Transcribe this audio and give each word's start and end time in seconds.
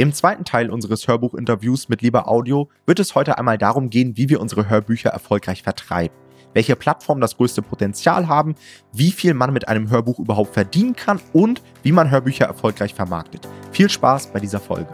Im 0.00 0.14
zweiten 0.14 0.46
Teil 0.46 0.70
unseres 0.70 1.06
Hörbuchinterviews 1.06 1.90
mit 1.90 2.00
Lieber 2.00 2.26
Audio 2.26 2.70
wird 2.86 2.98
es 3.00 3.14
heute 3.14 3.36
einmal 3.36 3.58
darum 3.58 3.90
gehen, 3.90 4.16
wie 4.16 4.30
wir 4.30 4.40
unsere 4.40 4.70
Hörbücher 4.70 5.10
erfolgreich 5.10 5.62
vertreiben. 5.62 6.16
Welche 6.54 6.74
Plattformen 6.74 7.20
das 7.20 7.36
größte 7.36 7.60
Potenzial 7.60 8.26
haben, 8.26 8.54
wie 8.94 9.10
viel 9.10 9.34
man 9.34 9.52
mit 9.52 9.68
einem 9.68 9.90
Hörbuch 9.90 10.18
überhaupt 10.18 10.54
verdienen 10.54 10.96
kann 10.96 11.20
und 11.34 11.60
wie 11.82 11.92
man 11.92 12.10
Hörbücher 12.10 12.46
erfolgreich 12.46 12.94
vermarktet. 12.94 13.46
Viel 13.72 13.90
Spaß 13.90 14.28
bei 14.28 14.40
dieser 14.40 14.58
Folge. 14.58 14.88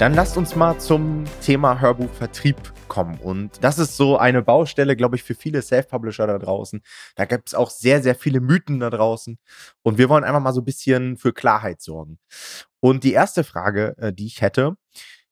Dann 0.00 0.12
lasst 0.12 0.36
uns 0.36 0.56
mal 0.56 0.76
zum 0.78 1.22
Thema 1.40 1.80
Hörbuchvertrieb 1.80 2.56
kommen. 2.88 3.18
Und 3.18 3.62
das 3.62 3.78
ist 3.78 3.96
so 3.96 4.16
eine 4.16 4.42
Baustelle, 4.42 4.96
glaube 4.96 5.16
ich, 5.16 5.22
für 5.22 5.34
viele 5.34 5.62
Self-Publisher 5.62 6.26
da 6.26 6.38
draußen. 6.38 6.82
Da 7.14 7.24
gibt 7.24 7.48
es 7.48 7.54
auch 7.54 7.70
sehr, 7.70 8.02
sehr 8.02 8.14
viele 8.14 8.40
Mythen 8.40 8.80
da 8.80 8.90
draußen. 8.90 9.38
Und 9.82 9.98
wir 9.98 10.08
wollen 10.08 10.24
einfach 10.24 10.40
mal 10.40 10.52
so 10.52 10.60
ein 10.60 10.64
bisschen 10.64 11.16
für 11.16 11.32
Klarheit 11.32 11.80
sorgen. 11.80 12.18
Und 12.80 13.04
die 13.04 13.12
erste 13.12 13.44
Frage, 13.44 13.96
äh, 13.98 14.12
die 14.12 14.26
ich 14.26 14.40
hätte, 14.40 14.76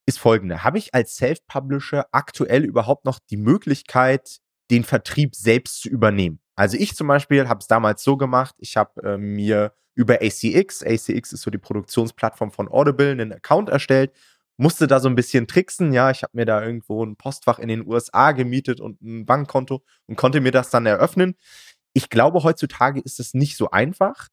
ist 0.06 0.19
folgende. 0.19 0.62
Habe 0.62 0.78
ich 0.78 0.95
als 0.95 1.16
Self-Publisher 1.16 2.06
aktuell 2.12 2.64
überhaupt 2.64 3.05
noch 3.05 3.19
die 3.19 3.37
Möglichkeit, 3.37 4.38
den 4.70 4.84
Vertrieb 4.84 5.34
selbst 5.34 5.83
zu 5.83 5.88
übernehmen? 5.88 6.41
Also 6.55 6.77
ich 6.77 6.97
zum 6.97 7.09
Beispiel 7.09 7.48
habe 7.48 7.61
es 7.61 7.66
damals 7.66 8.02
so 8.02 8.16
gemacht, 8.16 8.55
ich 8.59 8.77
habe 8.77 9.02
äh, 9.02 9.19
mir 9.19 9.75
über 9.95 10.16
ACX, 10.23 10.83
ACX 10.83 11.33
ist 11.33 11.42
so 11.42 11.50
die 11.50 11.59
Produktionsplattform 11.59 12.50
von 12.50 12.69
Audible, 12.69 13.11
einen 13.11 13.33
Account 13.33 13.69
erstellt 13.69 14.12
musste 14.56 14.87
da 14.87 15.01
so 15.01 15.09
ein 15.09 15.15
bisschen 15.15 15.46
tricksen. 15.46 15.92
Ja, 15.92 16.10
ich 16.10 16.23
habe 16.23 16.33
mir 16.34 16.46
da 16.46 16.62
irgendwo 16.62 17.05
ein 17.05 17.16
Postfach 17.16 17.59
in 17.59 17.69
den 17.69 17.87
USA 17.87 18.33
gemietet 18.33 18.80
und 18.80 19.01
ein 19.02 19.27
Bankkonto 19.27 19.83
und 20.06 20.16
konnte 20.16 20.41
mir 20.41 20.52
das 20.52 20.70
dann 20.70 20.87
eröffnen. 20.87 21.34
Ich 21.92 22.10
glaube, 22.10 22.42
heutzutage 22.42 23.00
ist 23.00 23.20
es 23.20 23.34
nicht 23.34 23.56
so 23.56 23.70
einfach. 23.70 24.28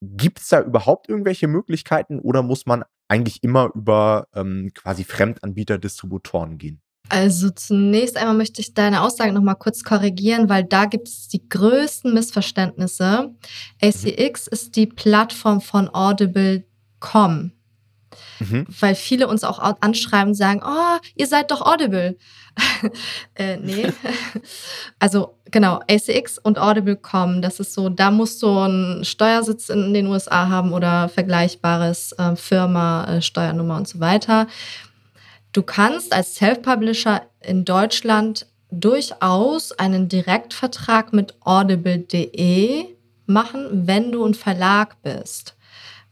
Gibt 0.00 0.40
es 0.40 0.48
da 0.48 0.60
überhaupt 0.60 1.08
irgendwelche 1.08 1.46
Möglichkeiten 1.46 2.18
oder 2.18 2.42
muss 2.42 2.66
man 2.66 2.84
eigentlich 3.08 3.42
immer 3.42 3.70
über 3.74 4.26
ähm, 4.34 4.70
quasi 4.74 5.04
Fremdanbieter, 5.04 5.78
Distributoren 5.78 6.58
gehen? 6.58 6.80
Also 7.08 7.50
zunächst 7.50 8.16
einmal 8.16 8.36
möchte 8.36 8.60
ich 8.60 8.74
deine 8.74 9.02
Aussage 9.02 9.32
nochmal 9.32 9.56
kurz 9.56 9.84
korrigieren, 9.84 10.48
weil 10.48 10.64
da 10.64 10.86
gibt 10.86 11.08
es 11.08 11.28
die 11.28 11.46
größten 11.46 12.14
Missverständnisse. 12.14 13.34
ACX 13.82 14.46
mhm. 14.46 14.52
ist 14.52 14.76
die 14.76 14.86
Plattform 14.86 15.60
von 15.60 15.90
Audible.com. 15.92 17.52
Mhm. 18.40 18.66
Weil 18.80 18.94
viele 18.94 19.28
uns 19.28 19.44
auch 19.44 19.58
anschreiben 19.80 20.28
und 20.28 20.34
sagen, 20.34 20.62
oh, 20.64 20.98
ihr 21.14 21.26
seid 21.26 21.50
doch 21.50 21.60
Audible. 21.60 22.16
äh, 23.34 23.56
nee. 23.56 23.92
also 24.98 25.38
genau, 25.50 25.80
ACX 25.88 26.38
und 26.38 26.58
Audible 26.58 26.96
kommen. 26.96 27.42
Das 27.42 27.60
ist 27.60 27.74
so, 27.74 27.88
da 27.88 28.10
musst 28.10 28.42
du 28.42 28.58
einen 28.58 29.04
Steuersitz 29.04 29.68
in 29.68 29.94
den 29.94 30.06
USA 30.06 30.48
haben 30.48 30.72
oder 30.72 31.08
vergleichbares 31.08 32.12
äh, 32.12 32.36
Firma, 32.36 33.04
äh, 33.06 33.22
Steuernummer 33.22 33.76
und 33.76 33.88
so 33.88 34.00
weiter. 34.00 34.46
Du 35.52 35.62
kannst 35.62 36.14
als 36.14 36.34
Self-Publisher 36.36 37.22
in 37.40 37.64
Deutschland 37.64 38.46
durchaus 38.70 39.72
einen 39.72 40.08
Direktvertrag 40.08 41.12
mit 41.12 41.34
audible.de 41.44 42.86
machen, 43.26 43.86
wenn 43.86 44.12
du 44.12 44.24
ein 44.24 44.34
Verlag 44.34 45.02
bist. 45.02 45.56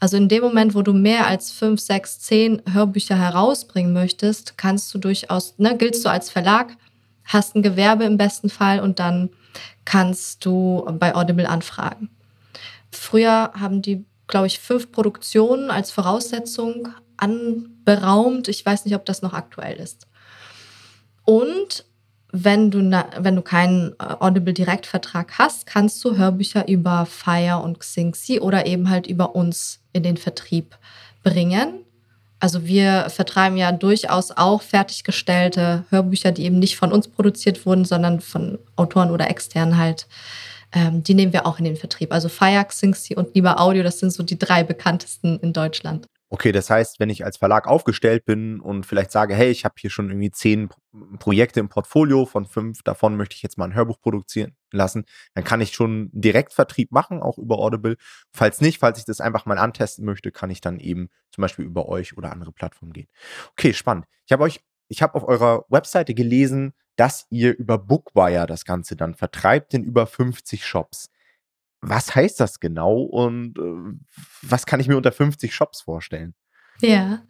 Also 0.01 0.17
in 0.17 0.29
dem 0.29 0.43
Moment, 0.43 0.75
wo 0.75 0.81
du 0.81 0.95
mehr 0.95 1.27
als 1.27 1.53
fünf, 1.53 1.79
sechs, 1.79 2.19
zehn 2.19 2.63
Hörbücher 2.73 3.17
herausbringen 3.17 3.93
möchtest, 3.93 4.57
kannst 4.57 4.93
du 4.95 4.99
durchaus, 4.99 5.55
ne, 5.59 5.77
giltst 5.77 6.05
du 6.07 6.09
als 6.09 6.31
Verlag, 6.31 6.75
hast 7.25 7.55
ein 7.55 7.63
Gewerbe 7.63 8.05
im 8.05 8.17
besten 8.17 8.49
Fall 8.49 8.81
und 8.81 8.99
dann 8.99 9.29
kannst 9.85 10.45
du 10.47 10.89
bei 10.99 11.15
Audible 11.15 11.49
anfragen. 11.49 12.09
Früher 12.91 13.53
haben 13.59 13.83
die, 13.83 14.07
glaube 14.27 14.47
ich, 14.47 14.59
fünf 14.59 14.91
Produktionen 14.91 15.71
als 15.71 15.91
Voraussetzung 15.91 16.89
anberaumt. 17.19 18.49
Ich 18.49 18.65
weiß 18.65 18.87
nicht, 18.87 18.95
ob 18.95 19.05
das 19.05 19.21
noch 19.21 19.35
aktuell 19.35 19.77
ist. 19.79 20.07
Und 21.27 21.85
wenn 22.33 22.71
du, 22.71 22.81
wenn 23.19 23.37
du 23.37 23.43
keinen 23.43 23.93
äh, 23.93 24.15
Audible 24.21 24.53
Direktvertrag 24.53 25.39
hast, 25.39 25.67
kannst 25.67 26.05
du 26.05 26.17
Hörbücher 26.17 26.69
über 26.69 27.07
Fire 27.07 27.61
und 27.63 27.81
Xingxi 27.81 28.41
oder 28.41 28.67
eben 28.67 28.91
halt 28.91 29.07
über 29.07 29.35
uns 29.35 29.81
in 29.93 30.03
den 30.03 30.17
Vertrieb 30.17 30.77
bringen. 31.23 31.85
Also 32.39 32.65
wir 32.65 33.11
vertreiben 33.11 33.59
ja 33.59 33.71
durchaus 33.71 34.31
auch 34.31 34.63
fertiggestellte 34.63 35.85
Hörbücher, 35.91 36.33
die 36.33 36.45
eben 36.45 36.59
nicht 36.59 36.77
von 36.77 36.91
uns 36.91 37.07
produziert 37.07 37.67
wurden, 37.67 37.85
sondern 37.85 38.21
von 38.21 38.59
Autoren 38.77 39.11
oder 39.11 39.29
externen 39.29 39.77
halt. 39.77 40.07
Ähm, 40.73 41.03
die 41.03 41.15
nehmen 41.15 41.33
wir 41.33 41.47
auch 41.47 41.59
in 41.59 41.65
den 41.65 41.77
Vertrieb. 41.77 42.13
Also 42.13 42.29
Fire, 42.29 42.65
Xingxi 42.65 43.15
und 43.15 43.35
Lieber 43.35 43.61
Audio, 43.61 43.83
das 43.83 43.99
sind 43.99 44.13
so 44.13 44.23
die 44.23 44.39
drei 44.39 44.63
bekanntesten 44.63 45.39
in 45.41 45.53
Deutschland. 45.53 46.07
Okay, 46.33 46.53
das 46.53 46.71
heißt, 46.71 47.01
wenn 47.01 47.11
ich 47.11 47.25
als 47.25 47.39
Verlag 47.39 47.67
aufgestellt 47.67 48.25
bin 48.25 48.61
und 48.61 48.87
vielleicht 48.87 49.11
sage, 49.11 49.35
hey, 49.35 49.51
ich 49.51 49.65
habe 49.65 49.75
hier 49.79 49.91
schon 49.91 50.11
irgendwie 50.11 50.31
zehn 50.31 50.69
Projekte 51.19 51.59
im 51.59 51.69
Portfolio, 51.69 52.25
von 52.25 52.47
fünf 52.47 52.85
davon 52.85 53.17
möchte 53.17 53.35
ich 53.35 53.43
jetzt 53.43 53.59
mal 53.59 53.65
ein 53.65 53.75
Hörbuch 53.75 54.01
produzieren 54.01 54.55
lassen, 54.71 55.07
dann 55.35 55.43
kann 55.43 55.61
ich 55.61 55.73
schon 55.73 56.09
Direktvertrieb 56.13 56.93
machen, 56.93 57.21
auch 57.21 57.37
über 57.37 57.59
Audible. 57.59 57.97
Falls 58.33 58.61
nicht, 58.61 58.79
falls 58.79 59.01
ich 59.01 59.05
das 59.05 59.21
einfach 59.21 59.45
mal 59.45 59.59
antesten 59.59 60.05
möchte, 60.05 60.31
kann 60.31 60.51
ich 60.51 60.61
dann 60.61 60.79
eben 60.79 61.09
zum 61.33 61.43
Beispiel 61.43 61.65
über 61.65 61.89
euch 61.89 62.17
oder 62.17 62.31
andere 62.31 62.53
Plattformen 62.53 62.93
gehen. 62.93 63.09
Okay, 63.53 63.73
spannend. 63.73 64.07
Ich 64.25 64.33
habe 64.33 64.45
euch, 64.45 64.61
ich 64.87 65.03
habe 65.03 65.17
auf 65.17 65.27
eurer 65.27 65.65
Webseite 65.69 66.15
gelesen, 66.15 66.75
dass 66.95 67.27
ihr 67.31 67.59
über 67.59 67.77
Bookwire 67.77 68.47
das 68.47 68.65
Ganze 68.65 68.95
dann 68.95 69.17
vertreibt 69.17 69.75
in 69.75 69.83
über 69.83 70.07
50 70.07 70.65
Shops. 70.65 71.11
Was 71.81 72.15
heißt 72.15 72.39
das 72.41 72.61
genau 72.61 73.01
und 73.01 73.59
äh, 73.59 73.99
was 74.43 74.67
kann 74.67 74.81
ich 74.81 74.89
mir 74.89 74.97
unter 74.97 75.13
50 75.13 75.55
Shops 75.55 75.81
vorstellen? 75.81 76.35
Ja, 76.83 77.21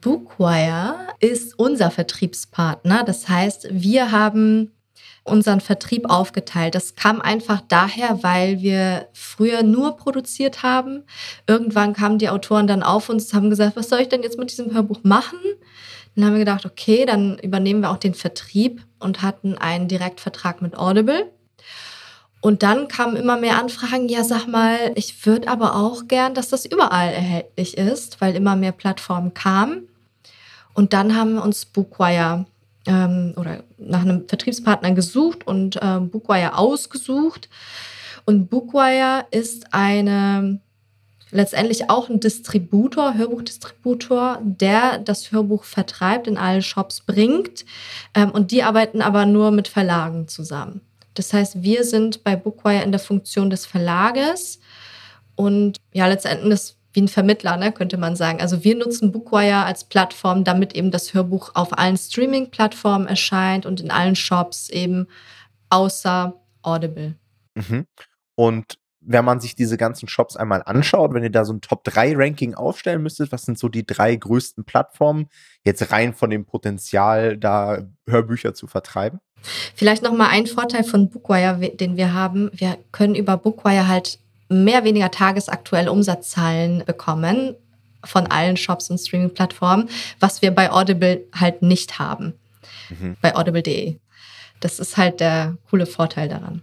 Bookwire 0.00 1.08
ist 1.20 1.58
unser 1.58 1.90
Vertriebspartner. 1.90 3.02
Das 3.04 3.28
heißt, 3.28 3.68
wir 3.70 4.12
haben 4.12 4.72
unseren 5.24 5.60
Vertrieb 5.60 6.10
aufgeteilt. 6.10 6.74
Das 6.74 6.94
kam 6.94 7.20
einfach 7.20 7.62
daher, 7.66 8.22
weil 8.22 8.60
wir 8.60 9.08
früher 9.14 9.62
nur 9.62 9.96
produziert 9.96 10.62
haben. 10.62 11.04
Irgendwann 11.46 11.94
kamen 11.94 12.18
die 12.18 12.28
Autoren 12.28 12.66
dann 12.66 12.82
auf 12.82 13.08
uns 13.08 13.32
und 13.32 13.34
haben 13.34 13.50
gesagt, 13.50 13.76
was 13.76 13.88
soll 13.88 14.00
ich 14.00 14.10
denn 14.10 14.22
jetzt 14.22 14.38
mit 14.38 14.50
diesem 14.50 14.72
Hörbuch 14.74 15.00
machen? 15.02 15.38
Dann 16.14 16.26
haben 16.26 16.32
wir 16.34 16.40
gedacht, 16.40 16.66
okay, 16.66 17.06
dann 17.06 17.38
übernehmen 17.38 17.80
wir 17.80 17.90
auch 17.90 17.96
den 17.96 18.14
Vertrieb 18.14 18.86
und 19.00 19.22
hatten 19.22 19.56
einen 19.56 19.88
Direktvertrag 19.88 20.62
mit 20.62 20.76
Audible. 20.76 21.32
Und 22.44 22.62
dann 22.62 22.88
kamen 22.88 23.16
immer 23.16 23.38
mehr 23.38 23.58
Anfragen, 23.58 24.06
ja, 24.10 24.22
sag 24.22 24.46
mal, 24.46 24.92
ich 24.96 25.24
würde 25.24 25.48
aber 25.48 25.76
auch 25.76 26.08
gern, 26.08 26.34
dass 26.34 26.50
das 26.50 26.66
überall 26.66 27.08
erhältlich 27.08 27.78
ist, 27.78 28.20
weil 28.20 28.36
immer 28.36 28.54
mehr 28.54 28.72
Plattformen 28.72 29.32
kamen. 29.32 29.88
Und 30.74 30.92
dann 30.92 31.16
haben 31.16 31.36
wir 31.36 31.42
uns 31.42 31.64
Bookwire 31.64 32.44
ähm, 32.84 33.32
oder 33.38 33.64
nach 33.78 34.02
einem 34.02 34.28
Vertriebspartner 34.28 34.92
gesucht 34.92 35.46
und 35.46 35.76
äh, 35.76 36.00
Bookwire 36.00 36.58
ausgesucht. 36.58 37.48
Und 38.26 38.50
Bookwire 38.50 39.24
ist 39.30 39.72
eine 39.72 40.60
letztendlich 41.30 41.88
auch 41.88 42.10
ein 42.10 42.20
Distributor, 42.20 43.14
Hörbuchdistributor, 43.14 44.40
der 44.42 44.98
das 44.98 45.32
Hörbuch 45.32 45.64
vertreibt, 45.64 46.26
in 46.26 46.36
alle 46.36 46.60
Shops 46.60 47.00
bringt. 47.00 47.64
Ähm, 48.14 48.30
und 48.32 48.50
die 48.50 48.62
arbeiten 48.62 49.00
aber 49.00 49.24
nur 49.24 49.50
mit 49.50 49.66
Verlagen 49.66 50.28
zusammen. 50.28 50.82
Das 51.14 51.32
heißt, 51.32 51.62
wir 51.62 51.84
sind 51.84 52.24
bei 52.24 52.36
Bookwire 52.36 52.82
in 52.82 52.92
der 52.92 53.00
Funktion 53.00 53.50
des 53.50 53.66
Verlages 53.66 54.58
und 55.36 55.78
ja, 55.92 56.06
letztendlich 56.06 56.74
wie 56.92 57.02
ein 57.02 57.08
Vermittler, 57.08 57.56
ne, 57.56 57.72
könnte 57.72 57.96
man 57.96 58.14
sagen. 58.14 58.40
Also 58.40 58.62
wir 58.62 58.76
nutzen 58.76 59.10
Bookwire 59.10 59.64
als 59.64 59.84
Plattform, 59.84 60.44
damit 60.44 60.74
eben 60.74 60.92
das 60.92 61.12
Hörbuch 61.12 61.50
auf 61.54 61.76
allen 61.76 61.96
Streaming-Plattformen 61.96 63.08
erscheint 63.08 63.66
und 63.66 63.80
in 63.80 63.90
allen 63.90 64.14
Shops 64.14 64.70
eben 64.70 65.08
außer 65.70 66.40
Audible. 66.62 67.16
Mhm. 67.54 67.86
Und 68.36 68.78
wenn 69.06 69.24
man 69.24 69.40
sich 69.40 69.54
diese 69.54 69.76
ganzen 69.76 70.08
Shops 70.08 70.36
einmal 70.36 70.62
anschaut, 70.64 71.12
wenn 71.14 71.22
ihr 71.22 71.30
da 71.30 71.44
so 71.44 71.52
ein 71.52 71.60
Top-3-Ranking 71.60 72.54
aufstellen 72.54 73.02
müsstet, 73.02 73.32
was 73.32 73.42
sind 73.42 73.58
so 73.58 73.68
die 73.68 73.86
drei 73.86 74.16
größten 74.16 74.64
Plattformen, 74.64 75.28
jetzt 75.64 75.90
rein 75.90 76.14
von 76.14 76.30
dem 76.30 76.44
Potenzial, 76.44 77.36
da 77.36 77.86
Hörbücher 78.08 78.54
zu 78.54 78.66
vertreiben? 78.66 79.20
Vielleicht 79.74 80.02
noch 80.02 80.12
mal 80.12 80.28
ein 80.28 80.46
Vorteil 80.46 80.84
von 80.84 81.10
Bookwire, 81.10 81.70
den 81.74 81.96
wir 81.96 82.14
haben. 82.14 82.50
Wir 82.54 82.78
können 82.92 83.14
über 83.14 83.36
Bookwire 83.36 83.88
halt 83.88 84.18
mehr 84.48 84.84
weniger 84.84 85.10
tagesaktuelle 85.10 85.92
Umsatzzahlen 85.92 86.84
bekommen 86.86 87.54
von 88.04 88.26
allen 88.26 88.56
Shops 88.56 88.90
und 88.90 88.98
Streaming-Plattformen, 88.98 89.88
was 90.20 90.42
wir 90.42 90.50
bei 90.50 90.70
Audible 90.70 91.24
halt 91.34 91.62
nicht 91.62 91.98
haben. 91.98 92.34
Mhm. 92.90 93.16
Bei 93.20 93.34
audible.de. 93.34 93.96
Das 94.60 94.78
ist 94.78 94.96
halt 94.96 95.20
der 95.20 95.56
coole 95.70 95.86
Vorteil 95.86 96.28
daran. 96.28 96.62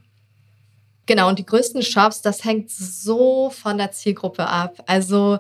Genau, 1.08 1.28
und 1.30 1.40
die 1.40 1.46
größten 1.46 1.82
Shops, 1.82 2.22
das 2.22 2.46
hängt 2.46 2.70
so 2.70 3.50
von 3.50 3.78
der 3.78 3.92
Zielgruppe 3.92 4.48
ab. 4.48 4.84
Also 4.86 5.40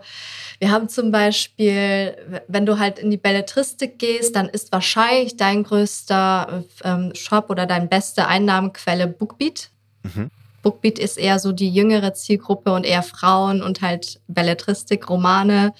wir 0.59 0.71
haben 0.71 0.89
zum 0.89 1.11
Beispiel, 1.11 2.15
wenn 2.47 2.65
du 2.65 2.79
halt 2.79 2.99
in 2.99 3.11
die 3.11 3.17
Belletristik 3.17 3.99
gehst, 3.99 4.35
dann 4.35 4.49
ist 4.49 4.71
wahrscheinlich 4.71 5.37
dein 5.37 5.63
größter 5.63 6.63
ähm, 6.83 7.13
Shop 7.13 7.49
oder 7.49 7.67
deine 7.67 7.87
beste 7.87 8.27
Einnahmenquelle 8.27 9.07
Bookbeat. 9.07 9.69
Mhm. 10.03 10.31
Bookbeat 10.63 10.99
ist 10.99 11.17
eher 11.17 11.39
so 11.39 11.51
die 11.51 11.69
jüngere 11.69 12.13
Zielgruppe 12.13 12.73
und 12.73 12.85
eher 12.85 13.03
Frauen 13.03 13.61
und 13.61 13.81
halt 13.81 14.19
Belletristik, 14.27 15.09
Romane, 15.09 15.73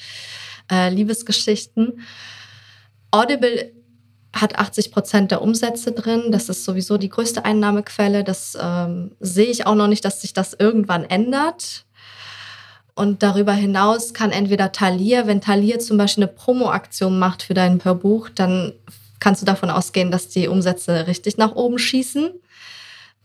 äh, 0.71 0.89
Liebesgeschichten. 0.89 2.01
Audible 3.11 3.73
hat 4.41 4.57
80 4.57 4.91
Prozent 4.91 5.31
der 5.31 5.41
Umsätze 5.41 5.91
drin. 5.91 6.31
Das 6.31 6.49
ist 6.49 6.65
sowieso 6.65 6.97
die 6.97 7.09
größte 7.09 7.45
Einnahmequelle. 7.45 8.23
Das 8.23 8.57
ähm, 8.59 9.11
sehe 9.19 9.47
ich 9.47 9.65
auch 9.65 9.75
noch 9.75 9.87
nicht, 9.87 10.03
dass 10.05 10.21
sich 10.21 10.33
das 10.33 10.53
irgendwann 10.57 11.03
ändert. 11.03 11.85
Und 12.93 13.23
darüber 13.23 13.53
hinaus 13.53 14.13
kann 14.13 14.31
entweder 14.31 14.71
Thalia, 14.71 15.25
wenn 15.25 15.41
Thalia 15.41 15.79
zum 15.79 15.97
Beispiel 15.97 16.25
eine 16.25 16.33
Promo-Aktion 16.33 17.17
macht 17.17 17.43
für 17.43 17.53
dein 17.53 17.83
Hörbuch, 17.83 18.29
dann 18.29 18.73
kannst 19.19 19.41
du 19.41 19.45
davon 19.45 19.69
ausgehen, 19.69 20.11
dass 20.11 20.27
die 20.27 20.47
Umsätze 20.47 21.07
richtig 21.07 21.37
nach 21.37 21.55
oben 21.55 21.79
schießen. 21.79 22.31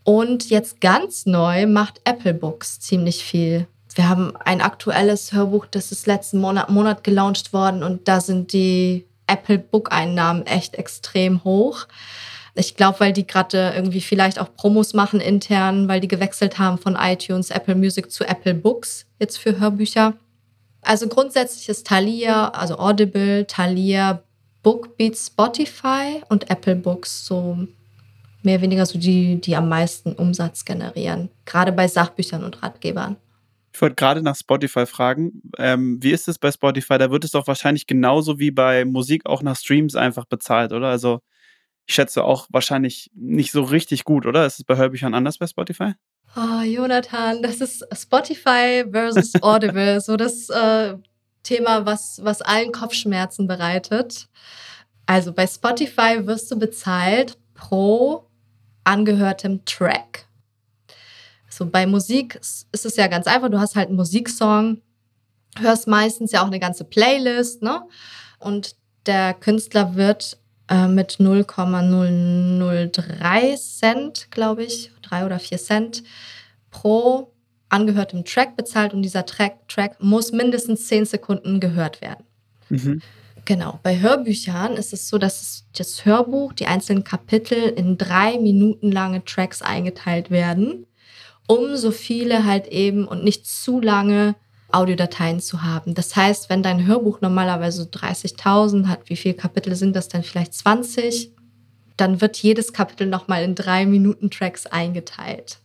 Und 0.03 0.49
jetzt 0.49 0.79
ganz 0.79 1.25
neu 1.25 1.67
macht 1.67 1.99
Apple 2.05 2.33
Books 2.33 2.79
ziemlich 2.79 3.23
viel. 3.25 3.67
Wir 3.93 4.07
haben 4.07 4.35
ein 4.37 4.61
aktuelles 4.61 5.33
Hörbuch, 5.33 5.65
das 5.65 5.91
ist 5.91 6.07
letzten 6.07 6.39
Monat, 6.39 6.69
Monat 6.69 7.03
gelauncht 7.03 7.51
worden 7.51 7.83
und 7.83 8.07
da 8.07 8.21
sind 8.21 8.53
die 8.53 9.05
Apple 9.27 9.59
Book-Einnahmen 9.59 10.45
echt 10.45 10.75
extrem 10.75 11.43
hoch. 11.43 11.87
Ich 12.55 12.75
glaube, 12.75 12.99
weil 13.01 13.13
die 13.13 13.27
gerade 13.27 13.73
irgendwie 13.75 14.01
vielleicht 14.01 14.39
auch 14.39 14.53
Promos 14.55 14.93
machen 14.93 15.19
intern, 15.19 15.87
weil 15.87 15.99
die 15.99 16.07
gewechselt 16.07 16.57
haben 16.57 16.79
von 16.79 16.95
iTunes, 16.95 17.51
Apple 17.51 17.75
Music 17.75 18.09
zu 18.09 18.23
Apple 18.23 18.55
Books 18.55 19.05
jetzt 19.19 19.37
für 19.37 19.59
Hörbücher. 19.59 20.13
Also 20.81 21.07
grundsätzlich 21.07 21.69
ist 21.69 21.85
Thalia, 21.85 22.49
also 22.49 22.79
Audible, 22.79 23.45
Thalia, 23.45 24.23
Bookbeat, 24.63 25.15
Spotify 25.17 26.21
und 26.29 26.49
Apple 26.49 26.75
Books 26.75 27.25
so 27.25 27.57
mehr 28.41 28.55
oder 28.55 28.63
weniger 28.63 28.85
so 28.85 28.97
die, 28.97 29.39
die 29.39 29.55
am 29.55 29.69
meisten 29.69 30.13
Umsatz 30.13 30.65
generieren. 30.65 31.29
Gerade 31.45 31.71
bei 31.71 31.87
Sachbüchern 31.87 32.43
und 32.43 32.63
Ratgebern. 32.63 33.17
Ich 33.77 33.81
wollte 33.83 33.93
gerade 33.93 34.23
nach 34.23 34.35
Spotify 34.35 34.87
fragen. 34.87 35.43
Ähm, 35.59 35.99
wie 36.01 36.09
ist 36.09 36.27
es 36.27 36.39
bei 36.39 36.51
Spotify? 36.51 36.97
Da 36.97 37.11
wird 37.11 37.23
es 37.23 37.29
doch 37.29 37.45
wahrscheinlich 37.45 37.85
genauso 37.85 38.39
wie 38.39 38.49
bei 38.49 38.85
Musik 38.85 39.27
auch 39.27 39.43
nach 39.43 39.55
Streams 39.55 39.95
einfach 39.95 40.25
bezahlt, 40.25 40.71
oder? 40.71 40.87
Also 40.87 41.19
ich 41.85 41.93
schätze 41.93 42.23
auch 42.23 42.47
wahrscheinlich 42.49 43.11
nicht 43.13 43.51
so 43.51 43.61
richtig 43.61 44.03
gut, 44.03 44.25
oder? 44.25 44.47
Ist 44.47 44.57
es 44.57 44.65
bei 44.65 44.77
Hörbüchern 44.77 45.13
anders 45.13 45.37
bei 45.37 45.45
Spotify? 45.45 45.91
Oh, 46.35 46.63
Jonathan, 46.63 47.43
das 47.43 47.61
ist 47.61 47.85
Spotify 47.95 48.83
versus 48.89 49.33
Audible, 49.43 50.01
so 50.01 50.17
das 50.17 50.49
äh, 50.49 50.95
Thema, 51.43 51.85
was, 51.85 52.19
was 52.23 52.41
allen 52.41 52.71
Kopfschmerzen 52.71 53.45
bereitet. 53.45 54.27
Also 55.05 55.33
bei 55.33 55.45
Spotify 55.45 56.25
wirst 56.25 56.49
du 56.49 56.57
bezahlt 56.57 57.37
pro 57.53 58.27
angehörtem 58.85 59.65
Track. 59.65 60.27
So 61.57 61.65
bei 61.65 61.87
Musik 61.87 62.35
ist 62.35 62.67
es 62.71 62.95
ja 62.97 63.07
ganz 63.07 63.25
einfach. 63.25 63.49
Du 63.49 63.59
hast 63.59 63.75
halt 63.75 63.87
einen 63.87 63.97
Musiksong, 63.97 64.77
hörst 65.57 65.87
meistens 65.87 66.31
ja 66.31 66.43
auch 66.43 66.47
eine 66.47 66.59
ganze 66.59 66.83
Playlist, 66.83 67.63
ne? 67.63 67.81
Und 68.37 68.75
der 69.07 69.33
Künstler 69.33 69.95
wird 69.95 70.37
äh, 70.69 70.87
mit 70.87 71.19
0,003 71.19 73.55
Cent, 73.55 74.29
glaube 74.29 74.65
ich, 74.65 74.91
drei 75.01 75.25
oder 75.25 75.39
vier 75.39 75.57
Cent 75.57 76.03
pro 76.69 77.33
angehörtem 77.69 78.23
Track 78.23 78.55
bezahlt 78.55 78.93
und 78.93 79.01
dieser 79.01 79.25
Track, 79.25 79.67
Track 79.67 79.99
muss 79.99 80.31
mindestens 80.31 80.85
zehn 80.87 81.05
Sekunden 81.05 81.59
gehört 81.59 82.01
werden. 82.01 82.23
Mhm. 82.69 83.01
Genau, 83.45 83.79
bei 83.81 83.99
Hörbüchern 83.99 84.73
ist 84.73 84.93
es 84.93 85.09
so, 85.09 85.17
dass 85.17 85.65
das 85.75 86.05
Hörbuch, 86.05 86.53
die 86.53 86.67
einzelnen 86.67 87.03
Kapitel 87.03 87.57
in 87.57 87.97
drei 87.97 88.37
Minuten 88.37 88.91
lange 88.91 89.25
Tracks 89.25 89.63
eingeteilt 89.63 90.29
werden 90.29 90.85
um 91.47 91.75
so 91.75 91.91
viele 91.91 92.45
halt 92.45 92.67
eben 92.67 93.07
und 93.07 93.23
nicht 93.23 93.47
zu 93.47 93.79
lange 93.79 94.35
Audiodateien 94.69 95.39
zu 95.39 95.63
haben. 95.63 95.93
Das 95.93 96.15
heißt, 96.15 96.49
wenn 96.49 96.61
dein 96.61 96.85
Hörbuch 96.85 97.21
normalerweise 97.21 97.83
30.000 97.83 98.87
hat, 98.87 99.09
wie 99.09 99.15
viele 99.15 99.35
Kapitel 99.35 99.75
sind 99.75 99.95
das 99.95 100.09
dann 100.09 100.23
vielleicht 100.23 100.53
20? 100.53 101.31
Dann 101.95 102.21
wird 102.21 102.37
jedes 102.37 102.73
Kapitel 102.73 103.07
nochmal 103.07 103.43
in 103.43 103.55
drei 103.55 103.85
Minuten 103.85 104.29
Tracks 104.29 104.65
eingeteilt. 104.65 105.59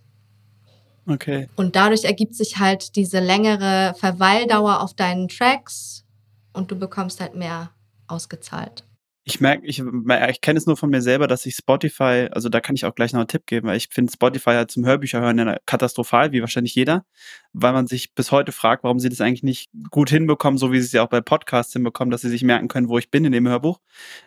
Okay. 1.07 1.49
Und 1.57 1.75
dadurch 1.75 2.05
ergibt 2.05 2.37
sich 2.37 2.59
halt 2.59 2.95
diese 2.95 3.19
längere 3.19 3.95
Verweildauer 3.99 4.81
auf 4.81 4.95
deinen 4.95 5.27
Tracks 5.27 6.05
und 6.53 6.71
du 6.71 6.77
bekommst 6.77 7.21
halt 7.21 7.35
mehr 7.35 7.71
ausgezahlt 8.07 8.85
ich 9.25 9.41
merke, 9.41 9.65
ich, 9.67 9.79
ich 9.79 10.41
kenne 10.41 10.59
es 10.59 10.67
nur 10.67 10.77
von 10.77 10.91
mir 10.91 11.01
selber, 11.01 11.29
dass 11.29 11.47
ich 11.47 11.55
Spotify, 11.55 12.29
also 12.33 12.49
da 12.49 12.61
kann 12.61 12.75
ich 12.75 12.85
auch 12.85 12.95
gleich 12.95 13.13
noch 13.13 13.21
einen 13.21 13.29
Tipp 13.29 13.47
geben, 13.47 13.69
weil 13.69 13.77
ich 13.77 13.89
finde 13.89 14.13
Spotify 14.13 14.51
halt 14.51 14.73
zum 14.73 14.85
Hörbücher 14.85 15.21
hören 15.21 15.39
ja 15.39 15.59
katastrophal, 15.65 16.33
wie 16.33 16.41
wahrscheinlich 16.41 16.75
jeder, 16.75 17.05
weil 17.53 17.73
man 17.73 17.87
sich 17.87 18.15
bis 18.15 18.33
heute 18.33 18.51
fragt, 18.51 18.83
warum 18.83 18.99
sie 18.99 19.09
das 19.09 19.21
eigentlich 19.21 19.45
nicht 19.45 19.71
gut 19.91 20.11
hinbekommen, 20.11 20.59
so 20.59 20.73
wie 20.73 20.81
sie 20.81 20.87
es 20.87 20.93
ja 20.93 21.05
auch 21.05 21.09
bei 21.09 21.21
Podcasts 21.21 21.73
hinbekommen, 21.73 22.11
dass 22.11 22.23
sie 22.23 22.31
sich 22.31 22.43
merken 22.43 22.67
können, 22.67 22.89
wo 22.89 22.99
ich 22.99 23.11
bin 23.13 23.25
in 23.25 23.31
dem 23.31 23.47
Hörbuch. 23.47 23.81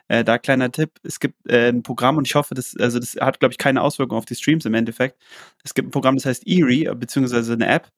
Äh, 0.07 0.23
da 0.23 0.37
kleiner 0.37 0.71
Tipp, 0.71 0.91
es 1.03 1.19
gibt 1.19 1.35
äh, 1.49 1.69
ein 1.69 1.83
Programm 1.83 2.15
und 2.15 2.25
ich 2.25 2.35
hoffe, 2.35 2.53
das, 2.53 2.75
also 2.79 2.97
das 2.97 3.17
hat, 3.19 3.41
glaube 3.41 3.51
ich, 3.51 3.57
keine 3.57 3.81
Auswirkung 3.81 4.17
auf 4.17 4.25
die 4.25 4.35
Streams 4.35 4.63
im 4.63 4.75
Endeffekt. 4.75 5.21
Es 5.65 5.73
gibt 5.73 5.89
ein 5.89 5.91
Programm, 5.91 6.15
das 6.15 6.25
heißt 6.25 6.47
Erie, 6.47 6.95
beziehungsweise 6.95 7.51
eine 7.53 7.67
App, 7.67 7.89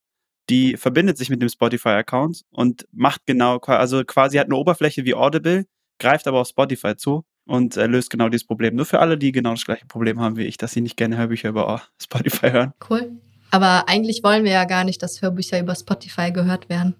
die 0.49 0.77
verbindet 0.77 1.17
sich 1.19 1.29
mit 1.29 1.41
dem 1.43 1.49
Spotify-Account 1.49 2.43
und 2.49 2.87
macht 2.91 3.25
genau, 3.27 3.57
also 3.59 4.03
quasi 4.03 4.37
hat 4.37 4.47
eine 4.47 4.55
Oberfläche 4.55 5.05
wie 5.05 5.13
Audible, 5.13 5.65
greift 5.99 6.27
aber 6.27 6.41
auf 6.41 6.47
Spotify 6.47 6.95
zu 6.95 7.25
und 7.45 7.77
äh, 7.77 7.87
löst 7.87 8.09
genau 8.09 8.29
dieses 8.29 8.45
Problem. 8.45 8.75
Nur 8.75 8.85
für 8.85 8.99
alle, 8.99 9.17
die 9.17 9.31
genau 9.31 9.51
das 9.51 9.65
gleiche 9.65 9.85
Problem 9.85 10.19
haben 10.19 10.37
wie 10.37 10.45
ich, 10.45 10.57
dass 10.57 10.73
sie 10.73 10.81
nicht 10.81 10.97
gerne 10.97 11.17
Hörbücher 11.17 11.49
über 11.49 11.73
oh, 11.73 11.81
Spotify 12.01 12.51
hören. 12.51 12.73
Cool. 12.89 13.11
Aber 13.51 13.87
eigentlich 13.87 14.23
wollen 14.23 14.43
wir 14.43 14.51
ja 14.51 14.65
gar 14.65 14.83
nicht, 14.83 15.01
dass 15.01 15.21
Hörbücher 15.21 15.59
über 15.59 15.73
Spotify 15.73 16.31
gehört 16.31 16.69
werden. 16.69 16.95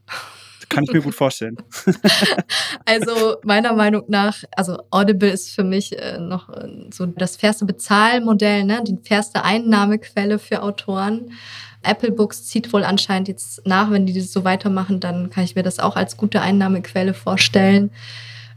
Kann 0.70 0.84
ich 0.84 0.92
mir 0.92 1.02
gut 1.02 1.16
vorstellen. 1.16 1.58
also 2.86 3.38
meiner 3.44 3.74
Meinung 3.74 4.04
nach, 4.08 4.44
also 4.56 4.78
Audible 4.92 5.30
ist 5.30 5.56
für 5.56 5.64
mich 5.64 5.98
äh, 5.98 6.18
noch 6.18 6.50
äh, 6.50 6.68
so 6.94 7.06
das 7.06 7.38
fairste 7.38 7.66
Bezahlmodell, 7.66 8.66
ne? 8.66 8.84
die 8.86 8.98
fairste 9.02 9.44
Einnahmequelle 9.44 10.40
für 10.40 10.64
Autoren. 10.64 11.32
Apple 11.84 12.12
Books 12.12 12.46
zieht 12.46 12.74
wohl 12.74 12.84
anscheinend 12.84 13.30
jetzt 13.30 13.66
nach, 13.66 13.92
wenn 13.92 14.06
die 14.06 14.14
das 14.14 14.34
so 14.34 14.44
weitermachen, 14.44 15.00
dann 15.00 15.30
kann 15.30 15.46
ich 15.46 15.56
mir 15.56 15.64
das 15.64 15.80
auch 15.80 15.96
als 15.96 16.18
gute 16.18 16.42
Einnahmequelle 16.42 17.14
vorstellen. 17.14 17.92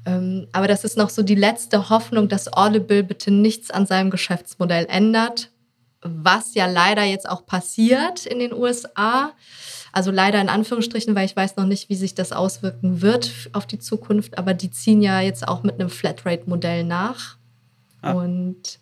Ähm, 0.07 0.49
aber 0.53 0.69
das 0.69 0.85
ist 0.85 0.97
noch 0.97 1.11
so 1.11 1.23
die 1.23 1.35
letzte 1.35 1.91
Hoffnung, 1.91 2.29
dass 2.29 2.53
Audible 2.53 3.03
bitte 3.03 3.31
nichts 3.31 3.71
an 3.71 3.87
seinem 3.87 4.11
Geschäftsmodell 4.11 4.87
ändert, 4.89 5.51
was 6.03 6.55
ja 6.55 6.67
leider 6.67 7.05
jetzt 7.05 7.29
auch 7.29 7.45
passiert 7.45 8.27
in 8.27 8.39
den 8.39 8.53
USA. 8.53 9.33
Also 9.93 10.11
leider 10.11 10.41
in 10.41 10.49
Anführungsstrichen, 10.49 11.15
weil 11.15 11.27
ich 11.27 11.37
weiß 11.37 11.57
noch 11.57 11.67
nicht, 11.67 11.89
wie 11.89 11.97
sich 11.97 12.15
das 12.15 12.33
auswirken 12.33 13.03
wird 13.03 13.51
auf 13.53 13.67
die 13.67 13.79
Zukunft, 13.79 14.39
aber 14.39 14.55
die 14.55 14.71
ziehen 14.71 15.03
ja 15.03 15.21
jetzt 15.21 15.47
auch 15.47 15.63
mit 15.63 15.75
einem 15.75 15.91
Flatrate-Modell 15.91 16.85
nach. 16.85 17.37
Ah. 18.01 18.13
Und 18.13 18.79